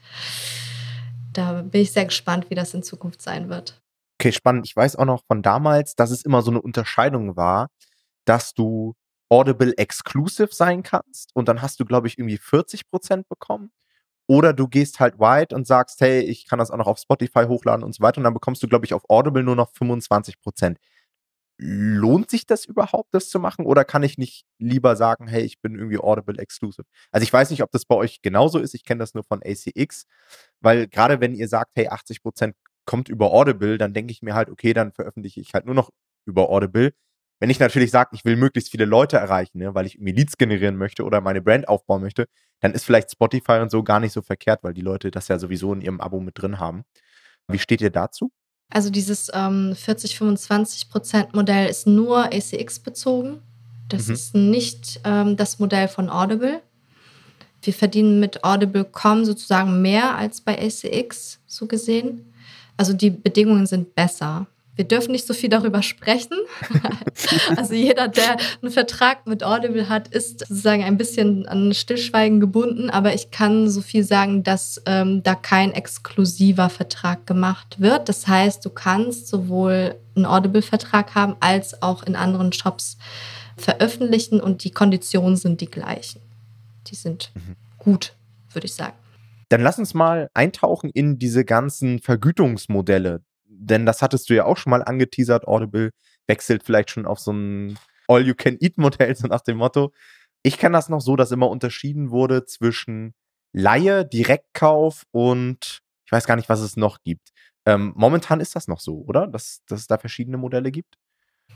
da 1.33 1.63
bin 1.63 1.81
ich 1.81 1.93
sehr 1.93 2.05
gespannt, 2.05 2.51
wie 2.51 2.55
das 2.55 2.75
in 2.75 2.83
Zukunft 2.83 3.23
sein 3.23 3.49
wird. 3.49 3.81
Okay, 4.21 4.33
spannend. 4.33 4.67
Ich 4.67 4.77
weiß 4.77 4.97
auch 4.97 5.05
noch 5.05 5.23
von 5.27 5.43
damals, 5.43 5.95
dass 5.95 6.11
es 6.11 6.23
immer 6.25 6.43
so 6.43 6.51
eine 6.51 6.61
Unterscheidung 6.61 7.37
war, 7.37 7.69
dass 8.25 8.53
du 8.53 8.95
Audible 9.31 9.77
Exclusive 9.77 10.51
sein 10.53 10.83
kannst 10.83 11.35
und 11.35 11.49
dann 11.49 11.63
hast 11.63 11.81
du, 11.81 11.85
glaube 11.85 12.07
ich, 12.09 12.19
irgendwie 12.19 12.39
40 12.39 12.89
Prozent 12.91 13.29
bekommen. 13.29 13.71
Oder 14.29 14.53
du 14.53 14.69
gehst 14.69 15.01
halt 15.01 15.19
wide 15.19 15.55
und 15.55 15.67
sagst, 15.67 16.01
hey, 16.03 16.21
ich 16.21 16.47
kann 16.47 16.59
das 16.59 16.71
auch 16.71 16.77
noch 16.77 16.87
auf 16.87 16.99
Spotify 16.99 17.45
hochladen 17.47 17.83
und 17.85 17.95
so 17.95 18.03
weiter. 18.03 18.19
Und 18.19 18.25
dann 18.25 18.35
bekommst 18.35 18.63
du, 18.63 18.69
glaube 18.69 18.85
ich, 18.85 18.93
auf 18.95 19.05
Audible 19.09 19.43
nur 19.43 19.57
noch 19.57 19.71
25 19.73 20.39
Prozent. 20.41 20.79
Lohnt 21.61 22.31
sich 22.31 22.47
das 22.47 22.67
überhaupt, 22.67 23.15
das 23.15 23.31
zu 23.31 23.41
machen? 23.41 23.67
Oder 23.67 23.85
kann 23.85 24.03
ich 24.03 24.19
nicht 24.19 24.45
lieber 24.59 24.97
sagen, 24.97 25.29
hey, 25.29 25.43
ich 25.43 25.61
bin 25.61 25.75
irgendwie 25.75 25.99
Audible 25.99 26.39
Exclusive? 26.39 26.87
Also 27.11 27.25
ich 27.25 27.33
weiß 27.33 27.51
nicht, 27.51 27.63
ob 27.63 27.73
das 27.73 27.85
bei 27.87 27.97
euch 27.97 28.23
genauso 28.23 28.59
ist. 28.59 28.75
Ich 28.75 28.85
kenne 28.85 29.01
das 29.01 29.15
nur 29.15 29.25
von 29.25 29.43
ACX. 29.43 30.07
Weil 30.61 30.89
gerade 30.89 31.21
wenn 31.21 31.35
ihr 31.35 31.49
sagt, 31.49 31.73
hey, 31.75 31.89
80 31.89 32.23
Prozent 32.23 32.55
kommt 32.85 33.09
über 33.09 33.33
Audible, 33.33 33.79
dann 33.79 33.95
denke 33.95 34.13
ich 34.13 34.23
mir 34.23 34.35
halt, 34.35 34.51
okay, 34.51 34.73
dann 34.75 34.93
veröffentliche 34.93 35.41
ich 35.41 35.55
halt 35.55 35.67
nur 35.67 35.75
noch 35.75 35.91
über 36.27 36.51
Audible. 36.51 36.93
Wenn 37.41 37.51
ich 37.51 37.61
natürlich 37.61 37.91
sage, 37.91 38.11
ich 38.13 38.25
will 38.25 38.37
möglichst 38.37 38.71
viele 38.71 38.85
Leute 38.85 39.17
erreichen, 39.17 39.59
ne, 39.59 39.75
weil 39.75 39.87
ich 39.87 39.97
irgendwie 39.97 40.13
Leads 40.13 40.39
generieren 40.39 40.77
möchte 40.77 41.05
oder 41.05 41.21
meine 41.21 41.41
Brand 41.41 41.69
aufbauen 41.69 42.03
möchte, 42.03 42.27
dann 42.61 42.73
ist 42.73 42.85
vielleicht 42.85 43.13
Spotify 43.13 43.61
und 43.61 43.71
so 43.71 43.83
gar 43.83 44.01
nicht 44.01 44.13
so 44.13 44.23
verkehrt, 44.23 44.65
weil 44.65 44.75
die 44.75 44.81
Leute 44.81 45.11
das 45.11 45.29
ja 45.29 45.39
sowieso 45.39 45.73
in 45.73 45.81
ihrem 45.81 46.01
Abo 46.01 46.21
mit 46.21 46.41
drin 46.41 46.59
haben. 46.59 46.85
Wie 47.47 47.59
steht 47.59 47.81
ihr 47.81 47.91
dazu? 47.91 48.33
Also 48.71 48.91
dieses 48.91 49.31
ähm, 49.33 49.73
40-25% 49.75 51.35
Modell 51.35 51.69
ist 51.69 51.87
nur 51.87 52.25
ACX 52.27 52.81
bezogen. 52.81 53.41
Das 53.89 54.09
mhm. 54.09 54.15
ist 54.15 54.35
nicht 54.35 55.01
ähm, 55.05 55.37
das 55.37 55.59
Modell 55.59 55.89
von 55.89 56.11
Audible. 56.11 56.61
Wir 57.63 57.73
verdienen 57.73 58.21
mit 58.21 58.45
Audible.com 58.45 59.25
sozusagen 59.25 59.81
mehr 59.81 60.17
als 60.17 60.41
bei 60.41 60.59
ACX, 60.59 61.41
so 61.47 61.67
gesehen. 61.67 62.33
Also 62.77 62.93
die 62.93 63.11
Bedingungen 63.11 63.67
sind 63.67 63.95
besser. 63.95 64.47
Wir 64.79 64.87
dürfen 64.87 65.11
nicht 65.11 65.27
so 65.27 65.35
viel 65.35 65.49
darüber 65.49 65.83
sprechen. 65.83 66.39
also 67.57 67.75
jeder, 67.75 68.07
der 68.07 68.37
einen 68.63 68.71
Vertrag 68.71 69.27
mit 69.27 69.43
Audible 69.43 69.89
hat, 69.89 70.07
ist 70.07 70.39
sozusagen 70.39 70.85
ein 70.85 70.97
bisschen 70.97 71.49
an 71.49 71.75
Stillschweigen 71.75 72.39
gebunden. 72.39 72.89
Aber 72.89 73.13
ich 73.13 73.33
kann 73.33 73.69
so 73.69 73.81
viel 73.81 74.05
sagen, 74.05 74.45
dass 74.45 74.81
ähm, 74.87 75.25
da 75.25 75.35
kein 75.35 75.73
exklusiver 75.73 76.71
Vertrag 76.71 77.27
gemacht 77.27 77.81
wird. 77.81 78.09
Das 78.09 78.29
heißt, 78.29 78.65
du 78.65 78.71
kannst 78.71 79.27
sowohl 79.27 79.97
einen 80.15 80.27
Audible-Vertrag 80.27 81.17
haben 81.17 81.35
als 81.41 81.83
auch 81.83 82.05
in 82.05 82.15
anderen 82.15 82.53
Shops 82.53 82.99
veröffentlichen 83.57 84.41
und 84.41 84.63
die 84.63 84.71
Konditionen 84.71 85.37
sind 85.37 85.61
die 85.61 85.71
gleichen. 85.71 86.21
Die 86.87 86.95
sind 86.95 87.33
mhm. 87.35 87.57
gut, 87.79 88.15
würde 88.53 88.67
ich 88.67 88.75
sagen. 88.75 88.95
Dann 89.49 89.63
lass 89.63 89.81
uns 89.81 89.93
mal 89.93 90.31
eintauchen 90.35 90.91
in 90.91 91.19
diese 91.19 91.45
ganzen 91.45 91.99
Vergütungsmodelle, 91.99 93.23
denn 93.59 93.87
das 93.87 94.03
hattest 94.03 94.31
du 94.31 94.35
ja 94.35 94.45
auch 94.45 94.57
schon 94.57 94.71
mal 94.71 94.83
angeteasert. 94.83 95.47
Audible 95.47 95.91
wechselt 96.27 96.63
vielleicht 96.65 96.91
schon 96.91 97.07
auf 97.07 97.19
so 97.19 97.33
ein 97.33 97.79
All-You-Can-Eat-Modell, 98.09 99.15
so 99.17 99.27
nach 99.27 99.41
dem 99.41 99.59
Motto. 99.59 99.93
Ich 100.43 100.59
kenne 100.59 100.77
das 100.77 100.89
noch 100.89 101.01
so, 101.01 101.17
dass 101.17 101.33
immer 101.33 101.49
unterschieden 101.51 102.11
wurde 102.11 102.45
zwischen 102.45 103.15
Laie, 103.53 104.05
Direktkauf 104.07 105.05
und 105.11 105.81
ich 106.07 106.13
weiß 106.13 106.27
gar 106.27 106.37
nicht, 106.37 106.49
was 106.49 106.61
es 106.61 106.77
noch 106.77 106.99
gibt. 107.03 107.31
Ähm, 107.67 107.93
momentan 107.97 108.41
ist 108.41 108.57
das 108.57 108.69
noch 108.69 108.81
so, 108.81 109.03
oder? 109.07 109.27
Dass, 109.27 109.63
dass 109.67 109.81
es 109.81 109.87
da 109.87 109.99
verschiedene 109.99 110.39
Modelle 110.39 110.71
gibt? 110.71 110.97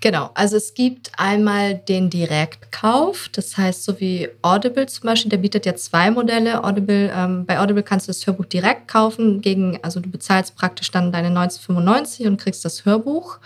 Genau, 0.02 0.30
also 0.34 0.56
es 0.56 0.74
gibt 0.74 1.12
einmal 1.16 1.76
den 1.76 2.10
Direktkauf, 2.10 3.28
das 3.30 3.56
heißt, 3.56 3.84
so 3.84 4.00
wie 4.00 4.28
Audible 4.42 4.86
zum 4.86 5.06
Beispiel, 5.06 5.30
der 5.30 5.36
bietet 5.36 5.64
ja 5.64 5.76
zwei 5.76 6.10
Modelle. 6.10 6.64
Audible, 6.64 7.12
ähm, 7.14 7.46
bei 7.46 7.60
Audible 7.60 7.84
kannst 7.84 8.08
du 8.08 8.10
das 8.10 8.26
Hörbuch 8.26 8.46
direkt 8.46 8.88
kaufen, 8.88 9.40
gegen, 9.40 9.78
also 9.84 10.00
du 10.00 10.10
bezahlst 10.10 10.56
praktisch 10.56 10.90
dann 10.90 11.12
deine 11.12 11.28
1995 11.28 12.26
und 12.26 12.36
kriegst 12.36 12.64
das 12.64 12.84
Hörbuch. 12.84 13.38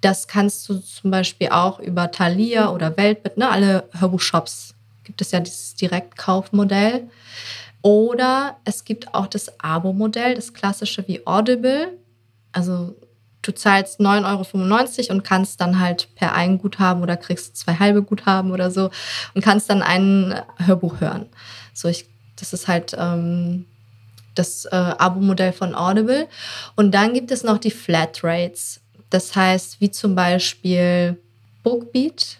Das 0.00 0.26
kannst 0.26 0.68
du 0.68 0.78
zum 0.78 1.12
Beispiel 1.12 1.50
auch 1.50 1.78
über 1.78 2.10
Thalia 2.10 2.70
oder 2.70 2.96
Weltbit, 2.96 3.36
ne, 3.36 3.48
alle 3.48 3.84
Hörbuchshops 3.92 4.74
gibt 5.04 5.20
es 5.20 5.30
ja 5.30 5.38
dieses 5.38 5.76
Direktkaufmodell. 5.76 7.08
Oder 7.82 8.56
es 8.64 8.84
gibt 8.84 9.14
auch 9.14 9.28
das 9.28 9.60
Abo-Modell, 9.60 10.34
das 10.34 10.52
klassische 10.52 11.06
wie 11.06 11.24
Audible. 11.28 11.96
Also 12.50 12.96
du 13.42 13.52
zahlst 13.52 14.00
9,95 14.00 15.00
Euro 15.00 15.12
und 15.12 15.24
kannst 15.24 15.60
dann 15.60 15.80
halt 15.80 16.08
per 16.14 16.34
ein 16.34 16.58
Guthaben 16.58 17.02
oder 17.02 17.16
kriegst 17.16 17.56
zwei 17.56 17.74
halbe 17.74 18.02
Guthaben 18.02 18.52
oder 18.52 18.70
so 18.70 18.90
und 19.34 19.44
kannst 19.44 19.68
dann 19.68 19.82
ein 19.82 20.40
Hörbuch 20.58 21.00
hören. 21.00 21.26
So, 21.74 21.88
ich, 21.88 22.06
das 22.36 22.52
ist 22.52 22.68
halt 22.68 22.96
ähm, 22.98 23.66
das 24.34 24.64
äh, 24.66 24.76
Abo-Modell 24.76 25.52
von 25.52 25.74
Audible. 25.74 26.28
Und 26.76 26.92
dann 26.92 27.14
gibt 27.14 27.30
es 27.30 27.42
noch 27.42 27.58
die 27.58 27.70
Flatrates. 27.70 28.80
Das 29.10 29.34
heißt, 29.36 29.80
wie 29.80 29.90
zum 29.90 30.14
Beispiel 30.14 31.18
Bookbeat. 31.62 32.38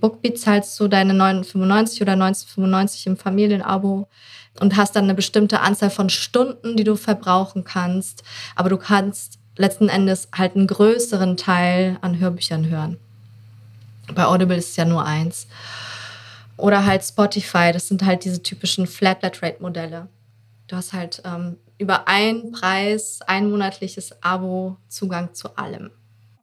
Bookbeat 0.00 0.38
zahlst 0.38 0.78
du 0.78 0.88
deine 0.88 1.14
9,95 1.14 2.02
oder 2.02 2.12
19,95 2.14 3.06
im 3.06 3.16
Familienabo 3.16 4.08
und 4.60 4.76
hast 4.76 4.96
dann 4.96 5.04
eine 5.04 5.14
bestimmte 5.14 5.60
Anzahl 5.60 5.90
von 5.90 6.10
Stunden, 6.10 6.76
die 6.76 6.84
du 6.84 6.96
verbrauchen 6.96 7.64
kannst. 7.64 8.22
Aber 8.54 8.68
du 8.68 8.76
kannst 8.76 9.38
letzten 9.56 9.88
Endes 9.88 10.28
halt 10.34 10.56
einen 10.56 10.66
größeren 10.66 11.36
Teil 11.36 11.98
an 12.00 12.18
Hörbüchern 12.18 12.68
hören. 12.68 12.98
Bei 14.14 14.26
Audible 14.26 14.56
ist 14.56 14.70
es 14.70 14.76
ja 14.76 14.84
nur 14.84 15.04
eins. 15.04 15.46
Oder 16.56 16.84
halt 16.84 17.02
Spotify, 17.02 17.72
das 17.72 17.88
sind 17.88 18.04
halt 18.04 18.24
diese 18.24 18.42
typischen 18.42 18.86
Flat-Flat-Rate-Modelle. 18.86 20.08
Du 20.68 20.76
hast 20.76 20.92
halt 20.92 21.22
ähm, 21.24 21.56
über 21.78 22.08
einen 22.08 22.52
Preis, 22.52 23.20
ein 23.26 23.50
monatliches 23.50 24.22
Abo, 24.22 24.76
Zugang 24.88 25.34
zu 25.34 25.56
allem. 25.56 25.90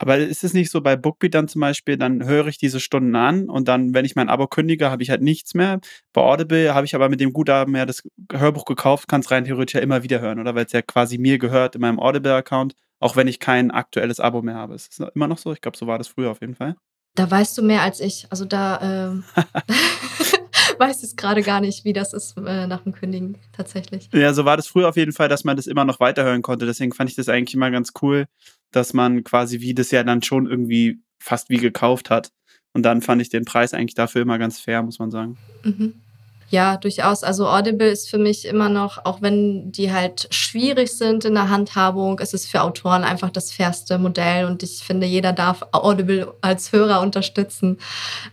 Aber 0.01 0.17
ist 0.17 0.45
es 0.45 0.53
nicht 0.53 0.71
so 0.71 0.79
bei 0.79 0.95
Bookbeat 0.95 1.33
dann 1.33 1.49
zum 1.49 1.59
Beispiel, 1.59 1.97
dann 1.97 2.25
höre 2.25 2.47
ich 2.47 2.57
diese 2.57 2.79
Stunden 2.79 3.15
an 3.17 3.49
und 3.49 3.67
dann, 3.67 3.93
wenn 3.93 4.05
ich 4.05 4.15
mein 4.15 4.29
Abo 4.29 4.47
kündige, 4.47 4.89
habe 4.89 5.03
ich 5.03 5.09
halt 5.09 5.21
nichts 5.21 5.53
mehr. 5.53 5.81
Bei 6.13 6.21
Audible 6.21 6.73
habe 6.73 6.85
ich 6.85 6.95
aber 6.95 7.09
mit 7.09 7.19
dem 7.19 7.33
Guthaben 7.33 7.75
ja 7.75 7.85
das 7.85 8.03
Hörbuch 8.31 8.63
gekauft, 8.63 9.09
kann 9.09 9.19
es 9.19 9.29
rein 9.29 9.43
theoretisch 9.43 9.75
ja 9.75 9.81
immer 9.81 10.01
wieder 10.01 10.21
hören, 10.21 10.39
oder? 10.39 10.55
Weil 10.55 10.65
es 10.65 10.71
ja 10.71 10.81
quasi 10.81 11.17
mir 11.17 11.37
gehört 11.37 11.75
in 11.75 11.81
meinem 11.81 11.99
Audible-Account 11.99 12.75
auch 12.99 13.15
wenn 13.15 13.27
ich 13.27 13.39
kein 13.39 13.71
aktuelles 13.71 14.19
Abo 14.19 14.41
mehr 14.41 14.55
habe. 14.55 14.75
Ist 14.75 14.99
das 14.99 15.09
immer 15.15 15.27
noch 15.27 15.37
so? 15.37 15.53
Ich 15.53 15.61
glaube, 15.61 15.77
so 15.77 15.87
war 15.87 15.97
das 15.97 16.07
früher 16.07 16.31
auf 16.31 16.41
jeden 16.41 16.55
Fall. 16.55 16.75
Da 17.15 17.29
weißt 17.29 17.57
du 17.57 17.63
mehr 17.63 17.81
als 17.81 17.99
ich. 17.99 18.27
Also 18.29 18.45
da 18.45 18.79
ähm, 18.81 19.23
weiß 20.79 21.03
ich 21.03 21.15
gerade 21.15 21.41
gar 21.41 21.61
nicht, 21.61 21.85
wie 21.85 21.93
das 21.93 22.13
ist 22.13 22.37
äh, 22.37 22.67
nach 22.67 22.83
dem 22.83 22.93
Kündigen 22.93 23.37
tatsächlich. 23.51 24.09
Ja, 24.13 24.33
so 24.33 24.45
war 24.45 24.57
das 24.57 24.67
früher 24.67 24.89
auf 24.89 24.97
jeden 24.97 25.11
Fall, 25.11 25.29
dass 25.29 25.43
man 25.43 25.57
das 25.57 25.67
immer 25.67 25.85
noch 25.85 25.99
weiterhören 25.99 26.41
konnte. 26.41 26.65
Deswegen 26.65 26.93
fand 26.93 27.09
ich 27.09 27.15
das 27.15 27.29
eigentlich 27.29 27.55
immer 27.55 27.71
ganz 27.71 27.91
cool, 28.01 28.27
dass 28.71 28.93
man 28.93 29.23
quasi 29.23 29.59
wie 29.59 29.73
das 29.73 29.91
ja 29.91 30.03
dann 30.03 30.21
schon 30.23 30.47
irgendwie 30.47 31.01
fast 31.19 31.49
wie 31.49 31.57
gekauft 31.57 32.09
hat. 32.09 32.31
Und 32.73 32.83
dann 32.83 33.01
fand 33.01 33.21
ich 33.21 33.29
den 33.29 33.45
Preis 33.45 33.73
eigentlich 33.73 33.95
dafür 33.95 34.21
immer 34.21 34.37
ganz 34.37 34.59
fair, 34.59 34.83
muss 34.83 34.99
man 34.99 35.11
sagen. 35.11 35.37
Mhm. 35.63 36.01
Ja, 36.49 36.77
durchaus. 36.77 37.23
Also 37.23 37.47
Audible 37.47 37.89
ist 37.89 38.09
für 38.09 38.17
mich 38.17 38.45
immer 38.45 38.69
noch, 38.69 39.05
auch 39.05 39.21
wenn 39.21 39.71
die 39.71 39.91
halt 39.91 40.27
schwierig 40.31 40.91
sind 40.91 41.25
in 41.25 41.35
der 41.35 41.49
Handhabung, 41.49 42.19
ist 42.19 42.33
es 42.33 42.47
für 42.47 42.63
Autoren 42.63 43.03
einfach 43.03 43.29
das 43.29 43.51
fairste 43.51 43.99
Modell. 43.99 44.45
Und 44.45 44.63
ich 44.63 44.83
finde, 44.83 45.05
jeder 45.05 45.31
darf 45.31 45.63
Audible 45.71 46.33
als 46.41 46.71
Hörer 46.71 47.01
unterstützen 47.01 47.77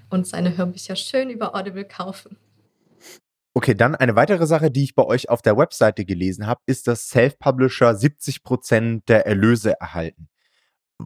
und 0.09 0.27
seine 0.27 0.57
Hörbücher 0.57 0.97
schön 0.97 1.29
über 1.29 1.55
Audible 1.55 1.85
kaufen. 1.85 2.37
Okay, 3.53 3.75
dann 3.75 3.95
eine 3.95 4.17
weitere 4.17 4.47
Sache, 4.47 4.71
die 4.71 4.85
ich 4.85 4.95
bei 4.95 5.05
euch 5.05 5.29
auf 5.29 5.41
der 5.43 5.57
Webseite 5.57 6.05
gelesen 6.05 6.47
habe, 6.47 6.61
ist, 6.67 6.87
dass 6.89 7.09
Self-Publisher 7.09 7.91
70% 7.91 9.03
der 9.07 9.27
Erlöse 9.27 9.81
erhalten 9.81 10.29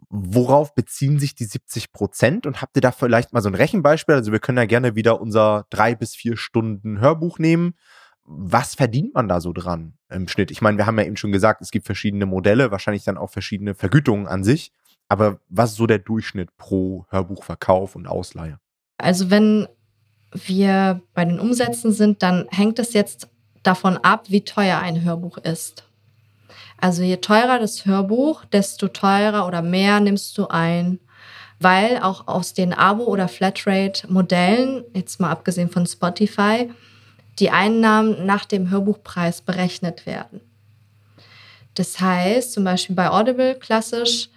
worauf 0.09 0.73
beziehen 0.75 1.19
sich 1.19 1.35
die 1.35 1.45
70 1.45 1.91
Prozent? 1.91 2.45
Und 2.45 2.61
habt 2.61 2.75
ihr 2.75 2.81
da 2.81 2.91
vielleicht 2.91 3.33
mal 3.33 3.41
so 3.41 3.49
ein 3.49 3.55
Rechenbeispiel? 3.55 4.15
Also 4.15 4.31
wir 4.31 4.39
können 4.39 4.57
ja 4.57 4.65
gerne 4.65 4.95
wieder 4.95 5.21
unser 5.21 5.65
drei 5.69 5.95
bis 5.95 6.15
vier 6.15 6.37
Stunden 6.37 6.99
Hörbuch 6.99 7.39
nehmen. 7.39 7.73
Was 8.23 8.75
verdient 8.75 9.13
man 9.13 9.27
da 9.27 9.41
so 9.41 9.51
dran 9.51 9.97
im 10.09 10.27
Schnitt? 10.27 10.51
Ich 10.51 10.61
meine, 10.61 10.77
wir 10.77 10.85
haben 10.85 10.97
ja 10.97 11.05
eben 11.05 11.17
schon 11.17 11.31
gesagt, 11.31 11.61
es 11.61 11.71
gibt 11.71 11.85
verschiedene 11.85 12.25
Modelle, 12.25 12.71
wahrscheinlich 12.71 13.03
dann 13.03 13.17
auch 13.17 13.31
verschiedene 13.31 13.73
Vergütungen 13.73 14.27
an 14.27 14.43
sich. 14.43 14.71
Aber 15.09 15.39
was 15.49 15.71
ist 15.71 15.77
so 15.77 15.87
der 15.87 15.99
Durchschnitt 15.99 16.55
pro 16.55 17.05
Hörbuchverkauf 17.09 17.95
und 17.95 18.07
Ausleihe? 18.07 18.59
Also 18.97 19.29
wenn 19.29 19.67
wir 20.33 21.01
bei 21.13 21.25
den 21.25 21.39
Umsätzen 21.39 21.91
sind, 21.91 22.23
dann 22.23 22.47
hängt 22.49 22.79
es 22.79 22.93
jetzt 22.93 23.27
davon 23.63 23.97
ab, 23.97 24.29
wie 24.29 24.45
teuer 24.45 24.79
ein 24.79 25.03
Hörbuch 25.03 25.37
ist. 25.37 25.90
Also 26.81 27.03
je 27.03 27.17
teurer 27.17 27.59
das 27.59 27.85
Hörbuch, 27.85 28.43
desto 28.45 28.87
teurer 28.87 29.47
oder 29.47 29.61
mehr 29.61 29.99
nimmst 29.99 30.37
du 30.37 30.47
ein, 30.47 30.99
weil 31.59 31.99
auch 32.01 32.27
aus 32.27 32.53
den 32.53 32.73
Abo- 32.73 33.05
oder 33.05 33.27
Flatrate-Modellen, 33.27 34.83
jetzt 34.95 35.19
mal 35.19 35.29
abgesehen 35.29 35.69
von 35.69 35.85
Spotify, 35.85 36.71
die 37.37 37.51
Einnahmen 37.51 38.25
nach 38.25 38.45
dem 38.45 38.71
Hörbuchpreis 38.71 39.41
berechnet 39.41 40.07
werden. 40.07 40.41
Das 41.75 41.99
heißt, 41.99 42.51
zum 42.51 42.63
Beispiel 42.63 42.95
bei 42.95 43.09
Audible 43.09 43.55
klassisch, 43.55 44.29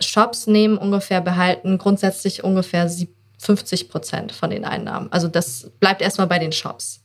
Shops 0.00 0.48
nehmen 0.48 0.78
ungefähr, 0.78 1.20
behalten 1.20 1.78
grundsätzlich 1.78 2.42
ungefähr 2.42 2.90
50 3.38 3.88
Prozent 3.88 4.32
von 4.32 4.50
den 4.50 4.64
Einnahmen. 4.64 5.10
Also 5.12 5.28
das 5.28 5.70
bleibt 5.78 6.02
erstmal 6.02 6.26
bei 6.26 6.40
den 6.40 6.52
Shops. 6.52 7.01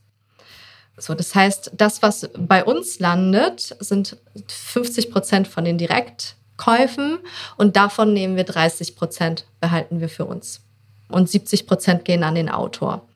So, 0.97 1.13
das 1.13 1.35
heißt, 1.35 1.71
das, 1.77 2.01
was 2.01 2.29
bei 2.35 2.63
uns 2.63 2.99
landet, 2.99 3.75
sind 3.79 4.17
50 4.47 5.11
Prozent 5.11 5.47
von 5.47 5.63
den 5.63 5.77
Direktkäufen 5.77 7.19
und 7.55 7.75
davon 7.75 8.13
nehmen 8.13 8.35
wir 8.35 8.45
30 8.45 8.95
Prozent, 8.95 9.45
behalten 9.61 9.99
wir 9.99 10.09
für 10.09 10.25
uns. 10.25 10.61
Und 11.07 11.29
70 11.29 11.67
Prozent 11.67 12.03
gehen 12.03 12.23
an 12.23 12.35
den 12.35 12.49
Autor. 12.49 13.07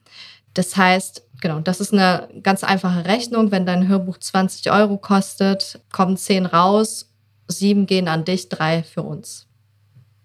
Das 0.53 0.77
heißt, 0.77 1.23
genau, 1.41 1.59
das 1.59 1.81
ist 1.81 1.91
eine 1.91 2.29
ganz 2.43 2.63
einfache 2.63 3.05
Rechnung. 3.05 3.51
Wenn 3.51 3.65
dein 3.65 3.88
Hörbuch 3.88 4.17
20 4.17 4.71
Euro 4.71 4.97
kostet, 4.97 5.79
kommen 5.91 6.17
10 6.17 6.45
raus, 6.45 7.09
7 7.47 7.88
gehen 7.88 8.07
an 8.07 8.25
dich, 8.25 8.47
3 8.50 8.83
für 8.83 9.01
uns. 9.01 9.47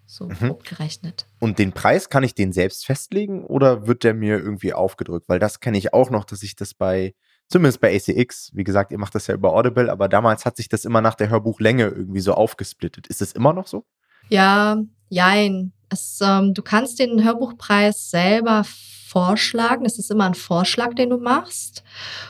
So 0.07 0.27
mhm. 0.27 0.57
gerechnet. 0.63 1.27
Und 1.41 1.59
den 1.59 1.73
Preis 1.73 2.09
kann 2.09 2.23
ich 2.23 2.35
den 2.35 2.53
selbst 2.53 2.87
festlegen 2.87 3.45
oder 3.45 3.87
wird 3.87 4.05
der 4.05 4.15
mir 4.15 4.39
irgendwie 4.39 4.73
aufgedrückt? 4.73 5.29
Weil 5.29 5.39
das 5.39 5.61
kenne 5.61 5.79
ich 5.79 5.93
auch 5.93 6.11
noch, 6.11 6.25
dass 6.25 6.43
ich 6.43 6.55
das 6.55 6.75
bei 6.75 7.15
Zumindest 7.49 7.81
bei 7.81 7.95
ACX. 7.95 8.51
Wie 8.55 8.65
gesagt, 8.65 8.91
ihr 8.91 8.99
macht 8.99 9.15
das 9.15 9.29
ja 9.29 9.35
über 9.35 9.53
Audible, 9.53 9.91
aber 9.91 10.09
damals 10.09 10.45
hat 10.45 10.57
sich 10.57 10.69
das 10.69 10.85
immer 10.85 11.01
nach 11.01 11.15
der 11.15 11.29
Hörbuchlänge 11.29 11.85
irgendwie 11.85 12.21
so 12.21 12.35
aufgesplittet. 12.35 13.07
Ist 13.07 13.23
es 13.23 13.33
immer 13.33 13.53
noch 13.53 13.67
so? 13.67 13.85
Ja, 14.29 14.79
jein. 15.09 15.73
Es, 15.89 16.19
ähm, 16.21 16.55
du 16.55 16.63
kannst 16.63 16.99
den 16.99 17.23
Hörbuchpreis 17.23 18.11
selber 18.11 18.65
vorschlagen. 19.07 19.85
Es 19.85 19.99
ist 19.99 20.11
immer 20.11 20.25
ein 20.25 20.35
Vorschlag, 20.35 20.95
den 20.95 21.11
du 21.11 21.19
machst. 21.19 21.85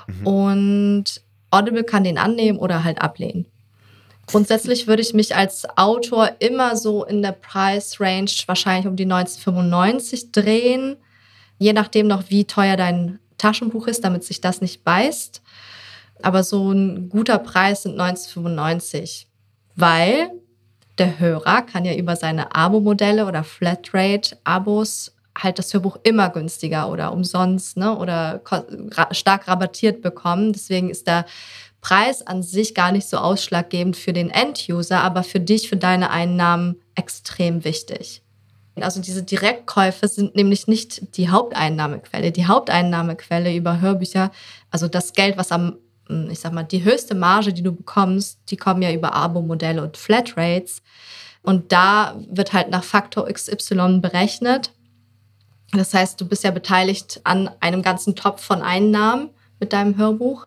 Mhm. 0.06 0.26
Und 0.26 1.22
Audible 1.50 1.84
kann 1.84 2.04
den 2.04 2.18
annehmen 2.18 2.58
oder 2.58 2.84
halt 2.84 3.00
ablehnen. 3.00 3.46
Grundsätzlich 4.26 4.86
würde 4.86 5.02
ich 5.02 5.14
mich 5.14 5.36
als 5.36 5.66
Autor 5.76 6.30
immer 6.40 6.76
so 6.76 7.04
in 7.04 7.22
der 7.22 7.32
Price 7.32 8.00
Range 8.00 8.30
wahrscheinlich 8.46 8.86
um 8.86 8.96
die 8.96 9.04
1995 9.04 10.32
drehen, 10.32 10.96
je 11.58 11.72
nachdem 11.72 12.08
noch, 12.08 12.24
wie 12.28 12.44
teuer 12.44 12.76
dein 12.76 13.20
Taschenbuch 13.38 13.86
ist, 13.86 14.04
damit 14.04 14.24
sich 14.24 14.40
das 14.40 14.60
nicht 14.60 14.84
beißt. 14.84 15.42
Aber 16.22 16.42
so 16.42 16.72
ein 16.72 17.08
guter 17.08 17.38
Preis 17.38 17.82
sind 17.82 18.00
1995, 18.00 19.28
weil 19.74 20.30
der 20.98 21.18
Hörer 21.18 21.62
kann 21.62 21.84
ja 21.84 21.94
über 21.94 22.16
seine 22.16 22.54
Abo-Modelle 22.54 23.26
oder 23.26 23.44
Flatrate-Abos 23.44 25.12
halt 25.36 25.58
das 25.58 25.72
Hörbuch 25.74 25.98
immer 26.02 26.30
günstiger 26.30 26.90
oder 26.90 27.12
umsonst 27.12 27.76
ne, 27.76 27.96
oder 27.96 28.40
stark 29.10 29.48
rabattiert 29.48 30.00
bekommen. 30.00 30.52
Deswegen 30.52 30.88
ist 30.88 31.06
der 31.06 31.26
Preis 31.80 32.26
an 32.26 32.42
sich 32.42 32.74
gar 32.74 32.90
nicht 32.90 33.06
so 33.06 33.18
ausschlaggebend 33.18 33.96
für 33.96 34.12
den 34.12 34.30
End-User, 34.30 35.02
aber 35.02 35.22
für 35.22 35.40
dich, 35.40 35.68
für 35.68 35.76
deine 35.76 36.10
Einnahmen 36.10 36.80
extrem 36.94 37.64
wichtig. 37.64 38.22
Also 38.80 39.00
diese 39.00 39.22
Direktkäufe 39.22 40.06
sind 40.06 40.34
nämlich 40.34 40.66
nicht 40.66 41.16
die 41.16 41.30
Haupteinnahmequelle. 41.30 42.30
Die 42.30 42.46
Haupteinnahmequelle 42.46 43.54
über 43.54 43.80
Hörbücher, 43.80 44.30
also 44.70 44.86
das 44.86 45.12
Geld, 45.14 45.38
was 45.38 45.50
am, 45.50 45.78
hm, 46.08 46.28
ich 46.30 46.40
sag 46.40 46.52
mal, 46.52 46.62
die 46.62 46.84
höchste 46.84 47.14
Marge, 47.14 47.52
die 47.52 47.62
du 47.62 47.72
bekommst, 47.72 48.38
die 48.50 48.56
kommen 48.56 48.82
ja 48.82 48.92
über 48.92 49.14
Abo-Modelle 49.14 49.82
und 49.82 49.96
Flatrates. 49.96 50.82
Und 51.42 51.72
da 51.72 52.16
wird 52.28 52.52
halt 52.52 52.70
nach 52.70 52.84
Faktor 52.84 53.26
XY 53.32 54.00
berechnet. 54.00 54.72
Das 55.72 55.94
heißt, 55.94 56.20
du 56.20 56.28
bist 56.28 56.44
ja 56.44 56.50
beteiligt 56.50 57.20
an 57.24 57.50
einem 57.60 57.82
ganzen 57.82 58.14
Topf 58.14 58.42
von 58.42 58.62
Einnahmen 58.62 59.30
mit 59.58 59.72
deinem 59.72 59.96
Hörbuch. 59.96 60.46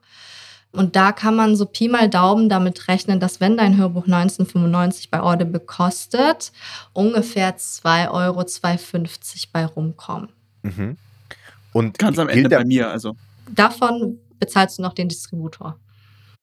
Und 0.71 0.95
da 0.95 1.11
kann 1.11 1.35
man 1.35 1.55
so 1.55 1.65
Pi 1.65 1.89
mal 1.89 2.09
Daumen 2.09 2.47
damit 2.47 2.87
rechnen, 2.87 3.19
dass 3.19 3.39
wenn 3.39 3.57
dein 3.57 3.77
Hörbuch 3.77 4.05
1995 4.05 5.09
bei 5.09 5.19
Audible 5.19 5.59
kostet, 5.59 6.51
ungefähr 6.93 7.57
2 7.57 8.11
Euro, 8.11 8.41
2,50 8.41 9.47
bei 9.51 9.65
rumkommen. 9.65 10.29
Mhm. 10.61 10.97
Und 11.73 11.97
ganz 11.97 12.19
am 12.19 12.29
Ende 12.29 12.49
bei 12.49 12.65
mir, 12.65 12.89
also. 12.89 13.15
Davon 13.49 14.19
bezahlst 14.39 14.77
du 14.77 14.83
noch 14.83 14.93
den 14.93 15.09
Distributor. 15.09 15.79